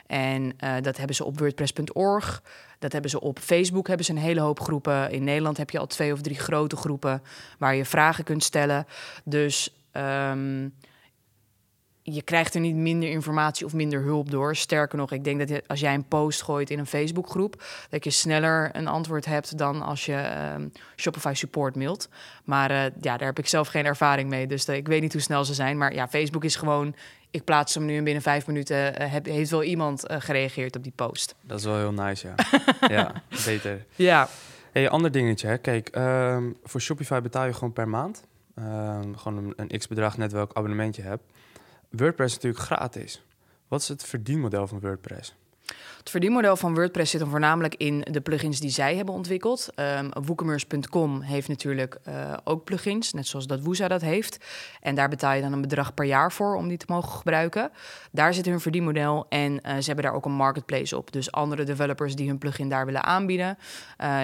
En 0.07 0.43
uh, 0.63 0.75
dat 0.81 0.97
hebben 0.97 1.15
ze 1.15 1.23
op 1.23 1.39
WordPress.org. 1.39 2.43
Dat 2.79 2.91
hebben 2.91 3.11
ze 3.11 3.21
op 3.21 3.39
Facebook. 3.39 3.87
Hebben 3.87 4.05
ze 4.05 4.11
een 4.11 4.17
hele 4.17 4.41
hoop 4.41 4.59
groepen. 4.59 5.11
In 5.11 5.23
Nederland 5.23 5.57
heb 5.57 5.69
je 5.69 5.79
al 5.79 5.87
twee 5.87 6.13
of 6.13 6.21
drie 6.21 6.39
grote 6.39 6.75
groepen 6.75 7.21
waar 7.57 7.75
je 7.75 7.85
vragen 7.85 8.23
kunt 8.23 8.43
stellen. 8.43 8.87
Dus 9.23 9.81
um, 9.91 10.73
je 12.13 12.21
krijgt 12.21 12.53
er 12.53 12.59
niet 12.61 12.75
minder 12.75 13.09
informatie 13.09 13.65
of 13.65 13.73
minder 13.73 14.01
hulp 14.01 14.31
door. 14.31 14.55
Sterker 14.55 14.97
nog, 14.97 15.11
ik 15.11 15.23
denk 15.23 15.47
dat 15.47 15.67
als 15.67 15.79
jij 15.79 15.93
een 15.93 16.07
post 16.07 16.41
gooit 16.41 16.69
in 16.69 16.79
een 16.79 16.85
Facebookgroep, 16.85 17.63
dat 17.89 18.03
je 18.03 18.09
sneller 18.09 18.69
een 18.73 18.87
antwoord 18.87 19.25
hebt 19.25 19.57
dan 19.57 19.81
als 19.81 20.05
je 20.05 20.51
um, 20.55 20.71
Shopify 20.95 21.33
support 21.33 21.75
mailt. 21.75 22.09
Maar 22.43 22.71
uh, 22.71 22.83
ja, 22.83 23.17
daar 23.17 23.27
heb 23.27 23.39
ik 23.39 23.47
zelf 23.47 23.67
geen 23.67 23.85
ervaring 23.85 24.29
mee. 24.29 24.47
Dus 24.47 24.69
uh, 24.69 24.75
ik 24.75 24.87
weet 24.87 25.01
niet 25.01 25.13
hoe 25.13 25.21
snel 25.21 25.45
ze 25.45 25.53
zijn. 25.53 25.77
Maar 25.77 25.93
ja, 25.93 26.07
Facebook 26.07 26.43
is 26.43 26.55
gewoon 26.55 26.95
ik 27.37 27.43
plaats 27.43 27.73
hem 27.73 27.85
nu 27.85 27.97
en 27.97 28.03
binnen 28.03 28.23
vijf 28.23 28.47
minuten 28.47 29.01
uh, 29.01 29.11
heb, 29.11 29.25
heeft 29.25 29.49
wel 29.49 29.63
iemand 29.63 30.09
uh, 30.11 30.17
gereageerd 30.19 30.75
op 30.75 30.83
die 30.83 30.91
post. 30.95 31.35
Dat 31.41 31.59
is 31.59 31.65
wel 31.65 31.77
heel 31.77 31.91
nice, 31.91 32.27
ja. 32.27 32.35
ja, 32.97 33.23
beter. 33.45 33.85
Ja. 33.95 34.29
Hey, 34.71 34.89
ander 34.89 35.11
dingetje, 35.11 35.47
hè. 35.47 35.57
kijk, 35.57 35.95
um, 35.95 36.57
voor 36.63 36.81
Shopify 36.81 37.21
betaal 37.21 37.45
je 37.45 37.53
gewoon 37.53 37.73
per 37.73 37.87
maand. 37.87 38.23
Um, 38.59 39.17
gewoon 39.17 39.37
een, 39.37 39.53
een 39.55 39.79
x-bedrag, 39.79 40.17
net 40.17 40.31
welk 40.31 40.53
abonnement 40.53 40.95
je 40.95 41.01
hebt. 41.01 41.23
WordPress 41.89 42.35
is 42.35 42.43
natuurlijk 42.43 42.63
gratis. 42.63 43.23
Wat 43.67 43.81
is 43.81 43.87
het 43.87 44.03
verdienmodel 44.03 44.67
van 44.67 44.79
WordPress? 44.79 45.35
Het 45.97 46.09
verdienmodel 46.09 46.55
van 46.55 46.75
WordPress 46.75 47.11
zit 47.11 47.21
hem 47.21 47.29
voornamelijk 47.29 47.75
in 47.75 48.05
de 48.11 48.21
plugins 48.21 48.59
die 48.59 48.69
zij 48.69 48.95
hebben 48.95 49.13
ontwikkeld. 49.13 49.67
Um, 49.75 50.09
WooCommerce.com 50.25 51.21
heeft 51.21 51.47
natuurlijk 51.47 51.97
uh, 52.07 52.33
ook 52.43 52.63
plugins, 52.63 53.13
net 53.13 53.27
zoals 53.27 53.47
dat 53.47 53.61
Woeza 53.61 53.87
dat 53.87 54.01
heeft. 54.01 54.37
En 54.81 54.95
daar 54.95 55.09
betaal 55.09 55.33
je 55.33 55.41
dan 55.41 55.53
een 55.53 55.61
bedrag 55.61 55.93
per 55.93 56.05
jaar 56.05 56.31
voor 56.31 56.55
om 56.55 56.67
die 56.67 56.77
te 56.77 56.85
mogen 56.87 57.11
gebruiken. 57.11 57.71
Daar 58.11 58.33
zit 58.33 58.45
hun 58.45 58.59
verdienmodel 58.59 59.25
en 59.29 59.51
uh, 59.51 59.59
ze 59.59 59.85
hebben 59.85 60.03
daar 60.03 60.13
ook 60.13 60.25
een 60.25 60.31
marketplace 60.31 60.97
op. 60.97 61.11
Dus 61.11 61.31
andere 61.31 61.63
developers 61.63 62.15
die 62.15 62.27
hun 62.27 62.37
plugin 62.37 62.69
daar 62.69 62.85
willen 62.85 63.03
aanbieden, 63.03 63.57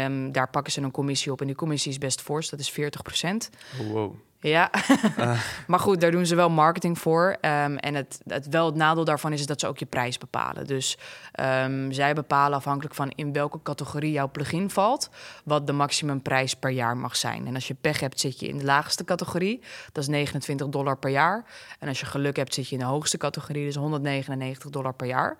um, 0.04 0.32
daar 0.32 0.50
pakken 0.50 0.74
ze 0.74 0.82
een 0.82 0.92
commissie 0.92 1.32
op. 1.32 1.42
En 1.42 1.48
die 1.48 1.56
commissie 1.56 1.92
is 1.92 1.98
best 1.98 2.22
fors, 2.22 2.50
dat 2.50 2.60
is 2.60 2.70
40 2.70 3.02
procent. 3.02 3.50
Oh, 3.82 3.92
wow. 3.92 4.16
Ja, 4.44 4.72
uh. 5.20 5.40
maar 5.68 5.80
goed, 5.80 6.02
daar 6.02 6.12
doen 6.12 6.26
ze 6.26 6.36
wel 6.36 6.50
marketing 6.50 7.00
voor. 7.00 7.30
Um, 7.30 7.78
en 7.78 7.96
het, 7.96 8.20
het, 8.28 8.48
wel 8.50 8.66
het 8.66 8.76
nadeel 8.76 9.04
daarvan 9.04 9.34
is 9.34 9.46
dat 9.46 9.60
ze 9.60 9.68
ook 9.68 9.78
je 9.78 9.86
prijs 9.86 10.18
bepalen. 10.18 10.68
Dus 10.68 10.98
um, 11.40 11.92
zij 11.92 12.14
bepalen 12.14 12.58
afhankelijk 12.58 12.96
van 12.96 13.10
in 13.16 13.34
welke 13.34 13.60
categorie 13.64 14.12
jouw 14.12 14.30
plugin 14.30 14.70
valt, 14.70 15.10
wat 15.44 15.68
de 15.68 15.74
maximumprijs 15.74 16.54
per 16.54 16.70
jaar 16.70 16.98
mag 16.98 17.16
zijn. 17.16 17.48
En 17.48 17.56
als 17.56 17.68
je 17.68 17.76
pech 17.82 18.00
hebt, 18.00 18.20
zit 18.20 18.40
je 18.40 18.48
in 18.48 18.58
de 18.58 18.66
laagste 18.66 19.04
categorie, 19.04 19.62
dat 19.92 20.04
is 20.04 20.10
29 20.10 20.68
dollar 20.68 20.98
per 20.98 21.12
jaar. 21.12 21.46
En 21.80 21.88
als 21.88 22.00
je 22.00 22.06
geluk 22.06 22.36
hebt, 22.36 22.54
zit 22.54 22.70
je 22.70 22.76
in 22.76 22.82
de 22.82 22.88
hoogste 22.88 23.18
categorie, 23.18 23.66
dus 23.66 23.76
199 23.76 24.70
dollar 24.70 24.94
per 24.94 25.08
jaar. 25.08 25.38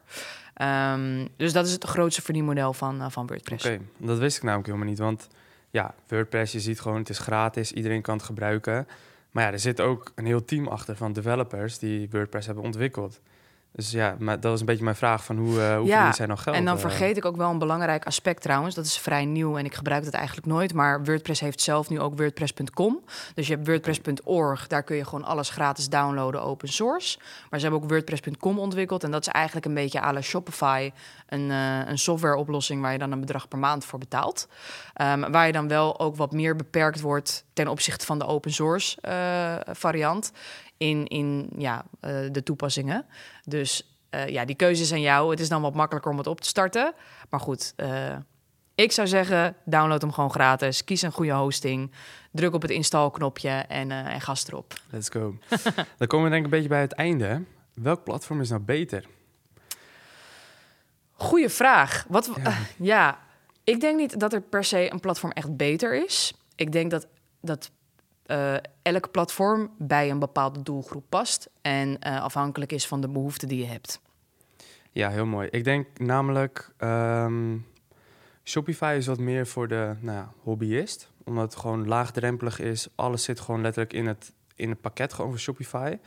Um, 0.94 1.28
dus 1.38 1.54
dat 1.54 1.66
is 1.66 1.72
het 1.72 1.84
grootste 1.84 2.22
verdienmodel 2.22 2.74
van, 2.74 3.02
uh, 3.02 3.06
van 3.10 3.28
WordPress. 3.28 3.66
Oké, 3.66 3.74
okay, 3.74 3.88
dat 3.98 4.18
wist 4.18 4.38
ik 4.38 4.44
namelijk 4.44 4.68
helemaal 4.68 4.90
niet, 4.90 5.00
want 5.00 5.28
ja, 5.74 5.96
WordPress, 6.08 6.52
je 6.52 6.60
ziet 6.60 6.80
gewoon, 6.80 6.98
het 6.98 7.10
is 7.10 7.20
gratis, 7.20 7.72
iedereen 7.72 8.02
kan 8.02 8.16
het 8.16 8.26
gebruiken. 8.26 8.88
Maar 9.32 9.44
ja, 9.44 9.52
er 9.52 9.60
zit 9.60 9.82
ook 9.82 10.12
een 10.16 10.26
heel 10.26 10.46
team 10.46 10.68
achter 10.68 10.96
van 10.96 11.14
developers 11.14 11.80
die 11.80 12.10
WordPress 12.10 12.46
hebben 12.46 12.64
ontwikkeld. 12.64 13.20
Dus 13.76 13.92
ja, 13.92 14.16
maar 14.20 14.40
dat 14.40 14.52
was 14.52 14.60
een 14.60 14.66
beetje 14.66 14.84
mijn 14.84 14.96
vraag 14.96 15.24
van 15.24 15.38
hoe, 15.38 15.58
uh, 15.58 15.78
hoe 15.78 15.88
Ja, 15.88 16.12
zij 16.12 16.26
nou 16.26 16.40
geld? 16.40 16.56
En 16.56 16.66
dan 16.66 16.76
eh? 16.76 16.82
vergeet 16.82 17.18
ik 17.18 17.26
ook 17.26 17.36
wel 17.36 17.50
een 17.50 17.58
belangrijk 17.58 18.06
aspect 18.06 18.42
trouwens. 18.42 18.76
Dat 18.76 18.86
is 18.86 18.98
vrij 18.98 19.26
nieuw 19.26 19.58
en 19.58 19.66
ik 19.66 19.74
gebruik 19.74 20.04
dat 20.04 20.14
eigenlijk 20.14 20.48
nooit. 20.48 20.74
Maar 20.74 21.04
WordPress 21.04 21.40
heeft 21.40 21.62
zelf 21.62 21.90
nu 21.90 22.00
ook 22.00 22.18
WordPress.com. 22.18 23.04
Dus 23.34 23.48
je 23.48 23.54
hebt 23.54 23.68
WordPress.org. 23.68 24.68
Daar 24.68 24.84
kun 24.84 24.96
je 24.96 25.06
gewoon 25.06 25.24
alles 25.24 25.50
gratis 25.50 25.90
downloaden, 25.90 26.42
open 26.42 26.68
source. 26.68 27.18
Maar 27.50 27.60
ze 27.60 27.66
hebben 27.66 27.84
ook 27.84 27.90
WordPress.com 27.90 28.60
ontwikkeld. 28.60 29.04
En 29.04 29.12
dat 29.12 29.28
is 29.28 29.34
eigenlijk 29.34 29.66
een 29.66 29.74
beetje 29.74 30.02
à 30.02 30.14
la 30.14 30.22
Shopify. 30.22 30.92
Een, 31.28 31.52
eh, 31.52 31.80
een 31.86 31.98
softwareoplossing 31.98 32.82
waar 32.82 32.92
je 32.92 32.98
dan 32.98 33.12
een 33.12 33.20
bedrag 33.20 33.48
per 33.48 33.60
maand 33.60 33.86
voor 33.86 34.00
betaalt. 34.00 34.48
Ehm, 34.94 35.32
waar 35.32 35.46
je 35.46 35.54
dan 35.54 35.68
wel 35.68 36.00
ook 36.00 36.16
wat 36.16 36.32
meer 36.32 36.56
beperkt 36.56 37.02
wordt 37.02 37.46
ten 37.54 37.68
opzichte 37.68 38.06
van 38.06 38.20
de 38.20 38.26
open 38.26 38.52
source 38.52 38.98
variant. 39.72 40.32
In, 40.84 41.08
in 41.08 41.50
ja, 41.58 41.86
eh, 42.00 42.16
de 42.32 42.44
toepassingen. 42.44 43.06
Dus 43.44 43.98
eh, 44.10 44.28
ja, 44.28 44.46
die 44.46 44.56
keuze 44.56 44.82
is 44.82 44.92
aan 44.92 45.02
jou. 45.02 45.32
Het 45.32 45.40
is 45.40 45.50
dan 45.50 45.62
wat 45.62 45.74
makkelijker 45.74 46.12
om 46.12 46.18
het 46.18 46.28
op 46.28 46.42
te 46.42 46.48
starten. 46.48 46.94
Maar 47.30 47.40
goed, 47.40 47.74
eh, 47.76 48.16
ik 48.76 48.92
zou 48.92 49.08
zeggen, 49.08 49.56
download 49.66 50.02
hem 50.02 50.12
gewoon 50.12 50.32
gratis. 50.32 50.84
Kies 50.84 51.02
een 51.02 51.12
goede 51.12 51.32
hosting. 51.32 51.92
Druk 52.32 52.54
op 52.54 52.62
het 52.62 52.72
install-knopje 52.72 53.50
en, 53.50 53.92
en 53.92 54.22
gas 54.22 54.48
erop. 54.48 54.74
Let's 54.90 55.10
go. 55.10 55.38
Dan 55.98 56.08
komen 56.08 56.26
we 56.26 56.32
denk 56.32 56.46
ik 56.46 56.52
een 56.52 56.58
beetje 56.58 56.70
bij 56.70 56.82
het 56.82 56.94
einde. 56.94 57.26
hè. 57.26 57.38
Welk 57.74 58.04
platform 58.04 58.42
is 58.42 58.50
nou 58.50 58.62
beter? 58.62 59.06
Goeie 61.12 61.50
vraag. 61.50 62.06
Wat, 62.10 62.32
ja, 62.78 63.20
ik 63.64 63.80
denk 63.80 63.98
niet 63.98 64.20
dat 64.20 64.34
er 64.34 64.42
per 64.42 64.64
se 64.64 64.92
een 64.92 65.00
platform 65.00 65.32
echt 65.32 65.56
beter 65.56 66.04
is. 66.04 66.34
Ik 66.56 66.72
denk 66.72 66.92
dat, 66.92 67.08
dat 67.42 67.72
eh, 68.26 68.56
elk 68.82 69.12
platform 69.12 69.72
bij 69.78 70.10
een 70.10 70.20
bepaalde 70.20 70.62
doelgroep 70.62 71.06
past. 71.10 71.50
En 71.62 72.00
eh, 72.00 72.22
afhankelijk 72.22 72.72
is 72.72 72.88
van 72.88 73.02
de 73.02 73.10
behoeften 73.10 73.48
die 73.48 73.60
je 73.60 73.66
hebt. 73.66 74.02
Ja, 74.92 75.10
heel 75.10 75.26
mooi. 75.26 75.48
Ik 75.52 75.64
denk 75.64 76.00
namelijk, 76.00 76.74
ehm, 76.78 77.58
Shopify 78.44 78.96
is 78.98 79.08
wat 79.08 79.20
meer 79.20 79.48
voor 79.48 79.68
de 79.68 79.96
nou 80.00 80.18
ja, 80.18 80.32
hobbyist. 80.44 81.12
Omdat 81.24 81.44
het 81.44 81.56
gewoon 81.56 81.88
laagdrempelig 81.88 82.60
is. 82.60 82.88
Alles 82.96 83.24
zit 83.24 83.40
gewoon 83.40 83.62
letterlijk 83.62 83.94
in 83.94 84.08
het, 84.08 84.34
in 84.56 84.70
het 84.70 84.82
pakket 84.82 85.14
gewoon 85.14 85.32
voor 85.32 85.40
Shopify. 85.40 85.98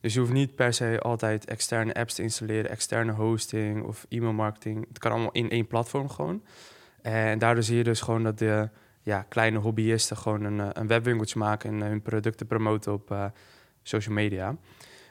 Dus 0.00 0.14
je 0.14 0.20
hoeft 0.20 0.32
niet 0.32 0.54
per 0.54 0.72
se 0.72 1.00
altijd 1.02 1.44
externe 1.44 1.94
apps 1.94 2.14
te 2.14 2.22
installeren, 2.22 2.70
externe 2.70 3.12
hosting 3.12 3.84
of 3.84 4.06
e-mail 4.08 4.32
marketing. 4.32 4.86
Het 4.88 4.98
kan 4.98 5.12
allemaal 5.12 5.32
in 5.32 5.50
één 5.50 5.66
platform 5.66 6.08
gewoon. 6.08 6.42
En 7.02 7.38
daardoor 7.38 7.62
zie 7.62 7.76
je 7.76 7.84
dus 7.84 8.00
gewoon 8.00 8.22
dat 8.22 8.38
de 8.38 8.68
ja, 9.08 9.22
kleine 9.28 9.58
hobbyisten 9.58 10.16
gewoon 10.16 10.44
een, 10.44 10.60
eh, 10.60 10.68
een 10.72 10.86
webwinkeltje 10.86 11.38
maken 11.38 11.70
en 11.70 11.82
eh, 11.82 11.88
hun 11.88 12.02
producten 12.02 12.46
promoten 12.46 12.92
op 12.92 13.10
eh, 13.10 13.24
social 13.82 14.14
media. 14.14 14.56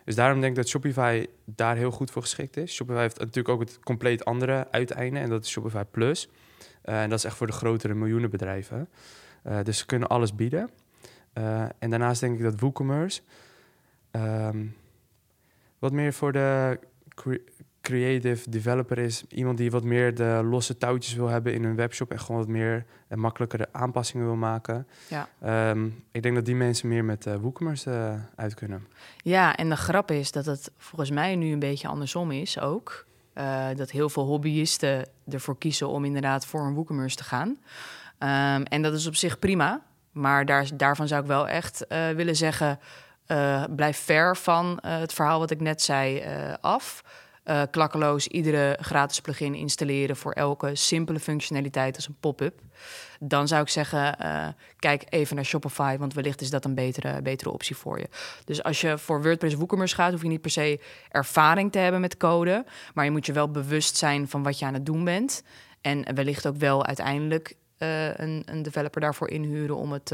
Dus 0.05 0.15
daarom 0.15 0.39
denk 0.39 0.51
ik 0.51 0.57
dat 0.57 0.67
Shopify 0.67 1.25
daar 1.45 1.75
heel 1.75 1.91
goed 1.91 2.11
voor 2.11 2.21
geschikt 2.21 2.57
is. 2.57 2.73
Shopify 2.73 2.99
heeft 2.99 3.19
natuurlijk 3.19 3.49
ook 3.49 3.59
het 3.59 3.79
compleet 3.79 4.25
andere 4.25 4.67
uiteinde 4.71 5.19
en 5.19 5.29
dat 5.29 5.43
is 5.43 5.49
Shopify 5.49 5.83
Plus. 5.91 6.29
En 6.81 7.09
dat 7.09 7.17
is 7.17 7.25
echt 7.25 7.35
voor 7.35 7.47
de 7.47 7.53
grotere 7.53 7.93
miljoenenbedrijven. 7.93 8.89
Eh 9.43 9.59
dus 9.63 9.77
ze 9.77 9.85
kunnen 9.85 10.07
alles 10.07 10.35
bieden. 10.35 10.69
En 11.79 11.89
daarnaast 11.89 12.19
denk 12.19 12.37
ik 12.37 12.43
dat 12.43 12.59
WooCommerce 12.59 13.21
ehm, 14.11 14.65
wat 15.79 15.91
meer 15.91 16.13
voor 16.13 16.31
de 16.31 16.79
creative 17.87 18.49
developer 18.49 18.97
is. 18.97 19.23
Iemand 19.29 19.57
die 19.57 19.71
wat 19.71 19.83
meer 19.83 20.15
de 20.15 20.41
losse 20.43 20.77
touwtjes 20.77 21.13
wil 21.13 21.27
hebben 21.27 21.53
in 21.53 21.63
hun 21.63 21.75
webshop 21.75 22.11
en 22.11 22.19
gewoon 22.19 22.37
wat 22.37 22.47
meer 22.47 22.85
en 23.07 23.19
makkelijkere 23.19 23.67
aanpassingen 23.71 24.25
wil 24.25 24.35
maken. 24.35 24.87
Ja. 25.07 25.29
Ehm, 25.41 25.85
ik 26.11 26.23
denk 26.23 26.35
dat 26.35 26.45
die 26.45 26.55
mensen 26.55 26.87
meer 26.87 27.05
met 27.05 27.25
eh 27.25 27.35
WooCommerce 27.35 27.91
eh, 27.91 28.13
uit 28.35 28.53
kunnen. 28.53 28.87
Ja, 29.17 29.55
en 29.55 29.69
de 29.69 29.75
grap 29.75 30.11
is 30.11 30.31
dat 30.31 30.45
het 30.45 30.71
volgens 30.77 31.11
mij 31.11 31.35
nu 31.35 31.51
een 31.51 31.59
beetje 31.59 31.87
andersom 31.87 32.31
is 32.31 32.59
ook. 32.59 33.05
Eh, 33.33 33.67
dat 33.75 33.91
heel 33.91 34.09
veel 34.09 34.25
hobbyisten 34.25 35.07
ervoor 35.29 35.57
kiezen 35.57 35.87
om 35.87 36.05
inderdaad 36.05 36.45
voor 36.45 36.61
een 36.61 36.73
WooCommerce 36.73 37.15
te 37.15 37.23
gaan. 37.23 37.57
Ehm, 38.17 38.61
en 38.61 38.81
dat 38.81 38.93
is 38.93 39.07
op 39.07 39.15
zich 39.15 39.39
prima. 39.39 39.81
Maar 40.11 40.45
daar, 40.45 40.67
daarvan 40.73 41.07
zou 41.07 41.21
ik 41.21 41.27
wel 41.27 41.47
echt 41.47 41.85
willen 41.89 42.35
zeggen... 42.35 42.79
blijf 43.75 43.97
ver 43.97 44.37
van 44.37 44.79
het 44.81 45.13
verhaal 45.13 45.39
wat 45.39 45.51
ik 45.51 45.61
net 45.61 45.81
zei 45.81 46.23
af. 46.61 47.03
Eh, 47.47 47.61
klakkeloos 47.71 48.27
iedere 48.27 48.77
gratis 48.81 49.21
plugin 49.21 49.55
installeren... 49.55 50.15
voor 50.15 50.31
elke 50.31 50.75
simpele 50.75 51.19
functionaliteit 51.19 51.95
als 51.95 52.07
een 52.07 52.17
pop-up. 52.19 52.61
Dan 53.19 53.47
zou 53.47 53.61
ik 53.61 53.69
zeggen, 53.69 54.19
eh, 54.19 54.47
kijk 54.79 55.03
even 55.09 55.35
naar 55.35 55.45
Shopify... 55.45 55.97
want 55.97 56.13
wellicht 56.13 56.41
is 56.41 56.49
dat 56.49 56.65
een 56.65 56.75
betere, 56.75 57.21
betere 57.21 57.51
optie 57.51 57.75
voor 57.75 57.99
je. 57.99 58.07
Dus 58.45 58.63
als 58.63 58.81
je 58.81 58.97
voor 58.97 59.21
WordPress 59.21 59.55
WooCommerce 59.55 59.95
gaat, 59.95 60.11
hoef 60.11 60.21
je 60.21 60.27
niet 60.27 60.41
per 60.41 60.51
se 60.51 60.79
ervaring 61.09 61.71
te 61.71 61.79
hebben 61.79 62.01
met 62.01 62.17
code, 62.17 62.65
maar 62.93 63.05
je 63.05 63.11
moet 63.11 63.25
je 63.25 63.33
wel 63.33 63.51
bewust 63.51 63.97
zijn 63.97 64.27
van 64.29 64.43
wat 64.43 64.59
je 64.59 64.65
aan 64.65 64.73
het 64.73 64.85
doen 64.85 65.03
bent 65.03 65.43
en 65.81 66.15
wellicht 66.15 66.47
ook 66.47 66.57
wel 66.57 66.85
uiteindelijk 66.85 67.55
eh, 67.77 68.17
een, 68.17 68.43
een 68.45 68.63
developer 68.63 69.01
daarvoor 69.01 69.29
inhuren 69.29 69.75
om 69.75 69.91
het 69.91 70.11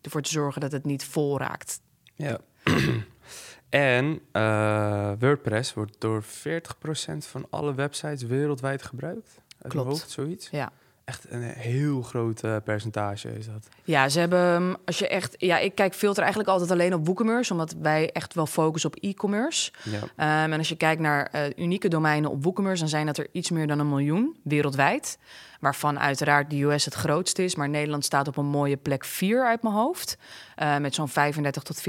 ervoor 0.00 0.22
te 0.22 0.30
zorgen 0.30 0.60
dat 0.60 0.72
het 0.72 0.84
niet 0.84 1.04
vol 1.04 1.38
raakt. 1.38 1.80
Ja. 2.14 2.38
en 3.68 4.20
eh, 4.32 5.12
WordPress 5.18 5.74
wordt 5.74 5.96
door 5.98 6.22
40% 6.22 6.26
van 7.18 7.46
alle 7.50 7.74
websites 7.74 8.22
wereldwijd 8.22 8.82
gebruikt. 8.82 9.40
Klopt. 9.68 9.88
hoofd, 9.88 10.10
zoiets. 10.10 10.48
Ja. 10.50 10.72
Echt 11.04 11.26
een 11.28 11.42
heel 11.42 12.02
groot 12.02 12.42
eh, 12.42 12.56
percentage 12.64 13.38
is 13.38 13.46
dat. 13.46 13.68
Ja, 13.84 14.08
ze 14.08 14.18
hebben, 14.18 14.54
ehm, 14.54 14.74
als 14.84 14.98
je 14.98 15.08
echt, 15.08 15.34
ja, 15.38 15.58
ik 15.58 15.74
kijk 15.74 15.94
filter 15.94 16.22
eigenlijk 16.22 16.52
altijd 16.52 16.70
alleen 16.70 16.94
op 16.94 17.06
WooCommerce, 17.06 17.52
omdat 17.52 17.74
wij 17.80 18.12
echt 18.12 18.34
wel 18.34 18.46
focussen 18.46 18.90
op 18.90 19.02
e-commerce. 19.02 19.72
Ja. 19.82 19.98
Ehm, 20.16 20.52
en 20.52 20.58
als 20.58 20.68
je 20.68 20.76
kijkt 20.76 21.00
naar 21.00 21.28
eh, 21.32 21.42
unieke 21.56 21.88
domeinen 21.88 22.30
op 22.30 22.44
WooCommerce, 22.44 22.80
dan 22.80 22.88
zijn 22.88 23.06
dat 23.06 23.18
er 23.18 23.28
iets 23.32 23.50
meer 23.50 23.66
dan 23.66 23.78
een 23.78 23.88
miljoen 23.88 24.36
wereldwijd. 24.42 25.18
Waarvan 25.60 25.98
uiteraard 26.00 26.50
de 26.50 26.62
US 26.62 26.84
het 26.84 26.94
grootste 26.94 27.44
is. 27.44 27.54
Maar 27.56 27.68
Nederland 27.68 28.04
staat 28.04 28.28
op 28.28 28.36
een 28.36 28.46
mooie 28.46 28.76
plek 28.76 29.04
4 29.04 29.44
uit 29.46 29.62
mijn 29.62 29.74
hoofd. 29.74 30.18
eh, 30.56 30.76
met 30.76 30.94
zo'n 30.94 31.08
35 31.08 31.62
tot 31.62 31.80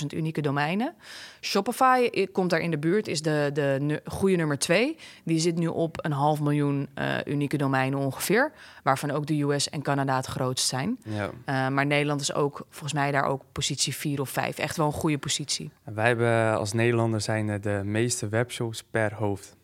40.000 0.00 0.06
unieke 0.14 0.40
domeinen. 0.40 0.94
Shopify 1.40 2.08
eh, 2.12 2.26
komt 2.32 2.50
daar 2.50 2.60
in 2.60 2.70
de 2.70 2.78
buurt, 2.78 3.08
is 3.08 3.22
de, 3.22 3.50
de 3.52 3.76
nu- 3.80 3.98
goede 4.04 4.36
nummer 4.36 4.58
2. 4.58 4.96
Die 5.24 5.38
zit 5.38 5.56
nu 5.58 5.66
op 5.66 6.04
een 6.04 6.12
half 6.12 6.40
miljoen 6.40 6.88
eh, 6.94 7.14
unieke 7.24 7.56
domeinen 7.56 7.98
ongeveer. 7.98 8.52
Waarvan 8.82 9.10
ook 9.10 9.26
de 9.26 9.42
US 9.42 9.70
en 9.70 9.82
Canada 9.82 10.16
het 10.16 10.26
grootst 10.26 10.66
zijn. 10.68 10.98
ja. 11.04 11.30
Maar 11.70 11.86
Nederland 11.86 12.20
is 12.20 12.34
ook 12.34 12.66
volgens 12.70 12.92
mij 12.92 13.10
daar 13.10 13.24
ook 13.24 13.42
positie 13.52 13.94
4 13.94 14.20
of 14.20 14.30
5. 14.30 14.58
Echt 14.58 14.76
wel 14.76 14.86
een 14.86 14.92
goede 14.92 15.18
positie. 15.18 15.70
Wij 15.84 16.06
hebben 16.06 16.56
als 16.56 16.72
Nederlander 16.72 17.20
zijn 17.20 17.60
de 17.60 17.80
meeste 17.84 18.28
webshops 18.28 18.82
per 18.90 19.14
hoofd. 19.14 19.56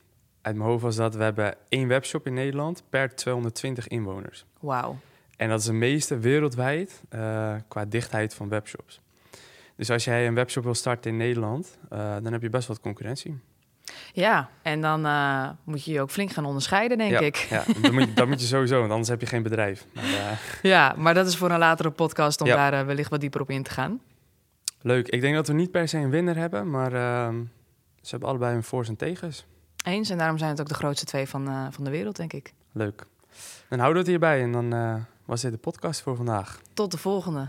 Uit 0.42 0.56
mijn 0.56 0.68
hoofd 0.68 0.82
was 0.82 0.96
dat 0.96 1.14
we 1.14 1.22
hebben 1.22 1.54
één 1.68 1.88
webshop 1.88 2.26
in 2.26 2.34
Nederland 2.34 2.82
per 2.90 3.14
220 3.14 3.88
inwoners. 3.88 4.44
Wauw. 4.60 4.98
En 5.36 5.48
dat 5.48 5.58
is 5.60 5.64
de 5.66 5.72
meeste 5.72 6.18
wereldwijd 6.18 7.02
eh, 7.08 7.54
qua 7.68 7.84
dichtheid 7.84 8.34
van 8.34 8.48
webshops. 8.48 9.00
Dus 9.76 9.90
als 9.90 10.04
jij 10.04 10.26
een 10.26 10.34
webshop 10.34 10.64
wil 10.64 10.74
starten 10.74 11.10
in 11.10 11.16
Nederland, 11.16 11.78
eh, 11.90 11.98
dan 12.22 12.32
heb 12.32 12.42
je 12.42 12.48
best 12.50 12.68
wat 12.68 12.80
concurrentie. 12.80 13.38
Ja, 14.12 14.48
en 14.62 14.80
dan 14.80 15.06
eh, 15.06 15.48
moet 15.64 15.84
je 15.84 15.92
je 15.92 16.00
ook 16.00 16.10
flink 16.10 16.30
gaan 16.30 16.44
onderscheiden, 16.44 16.98
denk 16.98 17.10
ja, 17.10 17.20
ik. 17.20 17.36
Ja, 17.36 17.64
dat 17.80 17.92
moet, 17.92 18.02
je, 18.04 18.12
dat 18.12 18.26
moet 18.28 18.40
je 18.40 18.46
sowieso, 18.46 18.78
want 18.78 18.90
anders 18.90 19.08
heb 19.08 19.20
je 19.20 19.26
geen 19.26 19.42
bedrijf. 19.42 19.86
Maar, 19.94 20.40
Ja, 20.62 20.94
maar 20.96 21.14
dat 21.14 21.26
is 21.26 21.36
voor 21.36 21.50
een 21.50 21.58
latere 21.58 21.90
podcast 21.90 22.40
om 22.40 22.46
Ja. 22.46 22.70
daar 22.70 22.86
wellicht 22.86 23.10
wat 23.10 23.20
dieper 23.20 23.40
op 23.40 23.50
in 23.50 23.62
te 23.62 23.70
gaan. 23.70 24.00
leuk. 24.80 25.08
Ik 25.08 25.20
denk 25.20 25.34
dat 25.34 25.46
we 25.46 25.52
niet 25.52 25.70
per 25.70 25.88
se 25.88 25.98
een 25.98 26.10
winnaar 26.10 26.36
hebben, 26.36 26.70
maar 26.70 26.92
ehm, 26.92 27.40
ze 28.00 28.10
hebben 28.10 28.28
allebei 28.28 28.52
hun 28.52 28.62
voor's 28.62 28.88
en 28.88 28.96
tegens. 28.96 29.46
Eens, 29.82 30.10
en 30.10 30.18
daarom 30.18 30.38
zijn 30.38 30.50
het 30.50 30.60
ook 30.60 30.68
de 30.68 30.74
grootste 30.74 31.06
twee 31.06 31.28
van, 31.28 31.48
eh, 31.48 31.66
van 31.70 31.84
de 31.84 31.90
wereld, 31.90 32.16
denk 32.16 32.32
ik. 32.32 32.52
Leuk. 32.72 33.06
Dan 33.68 33.78
houden 33.78 34.04
we 34.04 34.10
het 34.10 34.20
hierbij 34.20 34.42
en 34.42 34.52
dan 34.52 34.72
eh, 34.72 34.94
was 35.24 35.40
dit 35.40 35.52
de 35.52 35.58
podcast 35.58 36.00
voor 36.00 36.16
vandaag. 36.16 36.60
Tot 36.74 36.90
de 36.90 36.98
volgende. 36.98 37.48